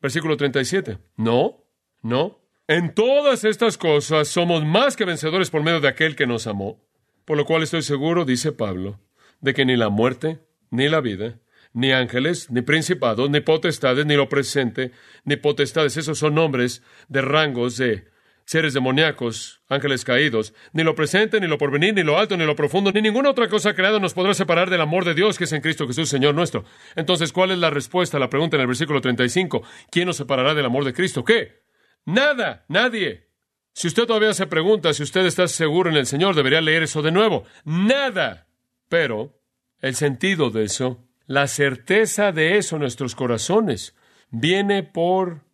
Versículo 0.00 0.38
37. 0.38 0.96
No, 1.16 1.62
no. 2.00 2.39
En 2.70 2.94
todas 2.94 3.42
estas 3.42 3.76
cosas 3.76 4.28
somos 4.28 4.64
más 4.64 4.94
que 4.94 5.04
vencedores 5.04 5.50
por 5.50 5.64
medio 5.64 5.80
de 5.80 5.88
aquel 5.88 6.14
que 6.14 6.28
nos 6.28 6.46
amó. 6.46 6.80
Por 7.24 7.36
lo 7.36 7.44
cual 7.44 7.64
estoy 7.64 7.82
seguro, 7.82 8.24
dice 8.24 8.52
Pablo, 8.52 9.00
de 9.40 9.54
que 9.54 9.64
ni 9.64 9.74
la 9.74 9.88
muerte, 9.88 10.38
ni 10.70 10.88
la 10.88 11.00
vida, 11.00 11.40
ni 11.72 11.90
ángeles, 11.90 12.48
ni 12.48 12.62
principados, 12.62 13.28
ni 13.28 13.40
potestades, 13.40 14.06
ni 14.06 14.14
lo 14.14 14.28
presente, 14.28 14.92
ni 15.24 15.34
potestades, 15.34 15.96
esos 15.96 16.20
son 16.20 16.36
nombres 16.36 16.84
de 17.08 17.22
rangos 17.22 17.76
de 17.76 18.04
seres 18.44 18.72
demoníacos, 18.72 19.62
ángeles 19.68 20.04
caídos, 20.04 20.54
ni 20.72 20.84
lo 20.84 20.94
presente, 20.94 21.40
ni 21.40 21.48
lo 21.48 21.58
porvenir, 21.58 21.92
ni 21.94 22.04
lo 22.04 22.18
alto, 22.18 22.36
ni 22.36 22.46
lo 22.46 22.54
profundo, 22.54 22.92
ni 22.92 23.02
ninguna 23.02 23.30
otra 23.30 23.48
cosa 23.48 23.74
creada 23.74 23.98
nos 23.98 24.14
podrá 24.14 24.32
separar 24.32 24.70
del 24.70 24.80
amor 24.80 25.04
de 25.04 25.14
Dios 25.14 25.38
que 25.38 25.44
es 25.44 25.52
en 25.52 25.60
Cristo 25.60 25.88
Jesús, 25.88 26.08
Señor 26.08 26.36
nuestro. 26.36 26.64
Entonces, 26.94 27.32
¿cuál 27.32 27.50
es 27.50 27.58
la 27.58 27.70
respuesta 27.70 28.16
a 28.16 28.20
la 28.20 28.30
pregunta 28.30 28.54
en 28.54 28.60
el 28.60 28.68
versículo 28.68 29.00
35? 29.00 29.60
¿Quién 29.90 30.06
nos 30.06 30.18
separará 30.18 30.54
del 30.54 30.66
amor 30.66 30.84
de 30.84 30.92
Cristo? 30.92 31.24
¿Qué? 31.24 31.68
Nada, 32.04 32.64
nadie. 32.68 33.28
Si 33.72 33.88
usted 33.88 34.06
todavía 34.06 34.34
se 34.34 34.46
pregunta 34.46 34.92
si 34.92 35.02
usted 35.02 35.24
está 35.26 35.48
seguro 35.48 35.90
en 35.90 35.96
el 35.96 36.06
Señor, 36.06 36.34
debería 36.34 36.60
leer 36.60 36.82
eso 36.82 37.02
de 37.02 37.12
nuevo. 37.12 37.44
Nada. 37.64 38.46
Pero 38.88 39.40
el 39.80 39.94
sentido 39.94 40.50
de 40.50 40.64
eso, 40.64 41.08
la 41.26 41.46
certeza 41.46 42.32
de 42.32 42.58
eso 42.58 42.76
en 42.76 42.82
nuestros 42.82 43.14
corazones, 43.14 43.94
viene 44.30 44.82
por 44.82 45.44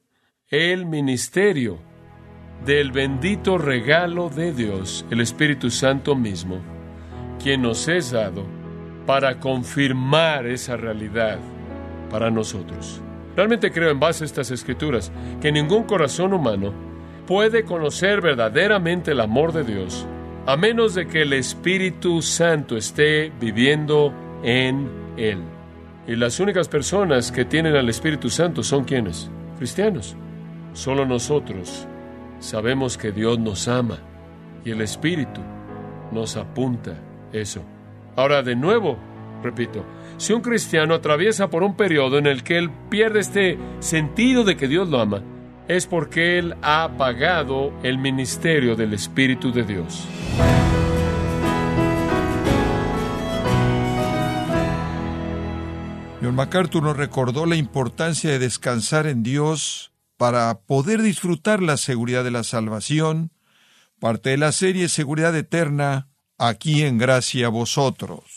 el 0.48 0.86
ministerio 0.86 1.78
del 2.64 2.92
bendito 2.92 3.58
regalo 3.58 4.30
de 4.30 4.52
Dios, 4.52 5.04
el 5.10 5.20
Espíritu 5.20 5.70
Santo 5.70 6.14
mismo, 6.14 6.60
quien 7.42 7.62
nos 7.62 7.86
es 7.88 8.10
dado 8.10 8.46
para 9.06 9.38
confirmar 9.38 10.46
esa 10.46 10.76
realidad 10.76 11.38
para 12.10 12.30
nosotros. 12.30 13.02
Realmente 13.36 13.70
creo 13.70 13.90
en 13.90 14.00
base 14.00 14.24
a 14.24 14.26
estas 14.26 14.50
escrituras 14.50 15.12
que 15.40 15.52
ningún 15.52 15.84
corazón 15.84 16.32
humano 16.32 16.72
puede 17.26 17.64
conocer 17.64 18.20
verdaderamente 18.20 19.12
el 19.12 19.20
amor 19.20 19.52
de 19.52 19.64
Dios 19.64 20.06
a 20.46 20.56
menos 20.56 20.94
de 20.94 21.08
que 21.08 21.22
el 21.22 21.32
Espíritu 21.32 22.22
Santo 22.22 22.76
esté 22.76 23.32
viviendo 23.40 24.14
en 24.44 24.88
él. 25.16 25.42
Y 26.06 26.14
las 26.14 26.38
únicas 26.38 26.68
personas 26.68 27.32
que 27.32 27.44
tienen 27.44 27.74
al 27.74 27.88
Espíritu 27.88 28.30
Santo 28.30 28.62
son 28.62 28.84
quienes? 28.84 29.28
Cristianos. 29.58 30.16
Solo 30.72 31.04
nosotros 31.04 31.88
sabemos 32.38 32.96
que 32.96 33.10
Dios 33.10 33.40
nos 33.40 33.66
ama 33.66 33.98
y 34.64 34.70
el 34.70 34.82
Espíritu 34.82 35.40
nos 36.12 36.36
apunta 36.36 36.92
eso. 37.32 37.62
Ahora, 38.14 38.42
de 38.44 38.54
nuevo, 38.54 38.96
repito, 39.42 39.84
si 40.18 40.32
un 40.32 40.40
cristiano 40.40 40.94
atraviesa 40.94 41.50
por 41.50 41.62
un 41.62 41.76
periodo 41.76 42.18
en 42.18 42.26
el 42.26 42.42
que 42.42 42.58
él 42.58 42.70
pierde 42.90 43.20
este 43.20 43.58
sentido 43.80 44.44
de 44.44 44.56
que 44.56 44.68
Dios 44.68 44.88
lo 44.88 45.00
ama, 45.00 45.22
es 45.68 45.86
porque 45.86 46.38
él 46.38 46.54
ha 46.62 46.84
apagado 46.84 47.72
el 47.82 47.98
ministerio 47.98 48.76
del 48.76 48.94
Espíritu 48.94 49.52
de 49.52 49.64
Dios. 49.64 50.06
John 56.22 56.34
MacArthur 56.34 56.82
nos 56.82 56.96
recordó 56.96 57.46
la 57.46 57.56
importancia 57.56 58.30
de 58.30 58.38
descansar 58.38 59.06
en 59.06 59.22
Dios 59.22 59.92
para 60.16 60.60
poder 60.60 61.02
disfrutar 61.02 61.62
la 61.62 61.76
seguridad 61.76 62.24
de 62.24 62.30
la 62.30 62.42
salvación, 62.42 63.32
parte 64.00 64.30
de 64.30 64.38
la 64.38 64.52
serie 64.52 64.88
Seguridad 64.88 65.36
Eterna, 65.36 66.08
aquí 66.38 66.82
en 66.82 66.98
Gracia 66.98 67.46
a 67.46 67.50
Vosotros. 67.50 68.35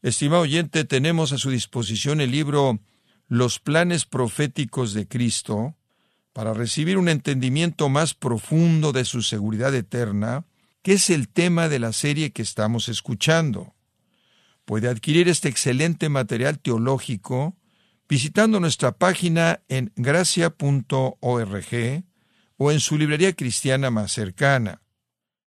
Estimado 0.00 0.42
oyente, 0.42 0.84
tenemos 0.84 1.32
a 1.32 1.38
su 1.38 1.50
disposición 1.50 2.20
el 2.20 2.30
libro 2.30 2.78
Los 3.26 3.58
planes 3.58 4.06
proféticos 4.06 4.94
de 4.94 5.08
Cristo, 5.08 5.74
para 6.32 6.54
recibir 6.54 6.98
un 6.98 7.08
entendimiento 7.08 7.88
más 7.88 8.14
profundo 8.14 8.92
de 8.92 9.04
su 9.04 9.22
seguridad 9.22 9.74
eterna, 9.74 10.44
que 10.82 10.92
es 10.92 11.10
el 11.10 11.28
tema 11.28 11.68
de 11.68 11.80
la 11.80 11.92
serie 11.92 12.30
que 12.30 12.42
estamos 12.42 12.88
escuchando. 12.88 13.74
Puede 14.64 14.88
adquirir 14.88 15.28
este 15.28 15.48
excelente 15.48 16.08
material 16.08 16.60
teológico 16.60 17.56
visitando 18.08 18.60
nuestra 18.60 18.92
página 18.92 19.62
en 19.68 19.92
gracia.org 19.96 21.14
o 22.56 22.72
en 22.72 22.80
su 22.80 22.98
librería 22.98 23.32
cristiana 23.32 23.90
más 23.90 24.12
cercana. 24.12 24.80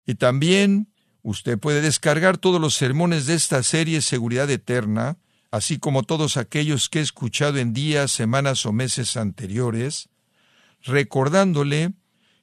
Y 0.04 0.16
también 0.16 0.93
usted 1.24 1.58
puede 1.58 1.80
descargar 1.80 2.38
todos 2.38 2.60
los 2.60 2.74
sermones 2.74 3.26
de 3.26 3.34
esta 3.34 3.62
serie 3.64 4.02
Seguridad 4.02 4.48
Eterna, 4.50 5.16
así 5.50 5.78
como 5.78 6.02
todos 6.02 6.37
aquellos 6.37 6.88
que 6.88 7.00
he 7.00 7.02
escuchado 7.02 7.58
en 7.58 7.72
días, 7.72 8.12
semanas 8.12 8.66
o 8.66 8.72
meses 8.72 9.16
anteriores, 9.16 10.10
recordándole 10.82 11.94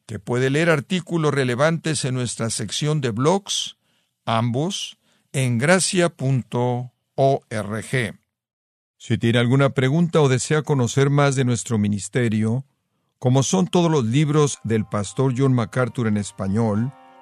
que 0.08 0.18
puede 0.18 0.50
leer 0.50 0.72
artículos 0.72 1.32
relevantes 1.34 2.04
en 2.06 2.16
nuestra 2.16 2.50
sección 2.50 3.02
de 3.02 3.12
blogs, 3.12 3.78
ambos, 4.26 4.98
en 5.32 5.60
gracia.org. 5.60 6.90
Si 8.98 9.18
tiene 9.18 9.40
alguna 9.40 9.70
pregunta 9.70 10.22
o 10.22 10.28
desea 10.28 10.64
conocer 10.64 11.12
más 11.12 11.36
de 11.36 11.46
nuestro 11.46 11.78
ministerio, 11.78 12.66
como 13.20 13.44
son 13.44 13.68
todos 13.68 13.92
los 13.92 14.06
libros 14.06 14.58
del 14.64 14.86
pastor 14.86 15.36
John 15.38 15.54
MacArthur 15.54 16.08
en 16.08 16.18
español, 16.18 16.92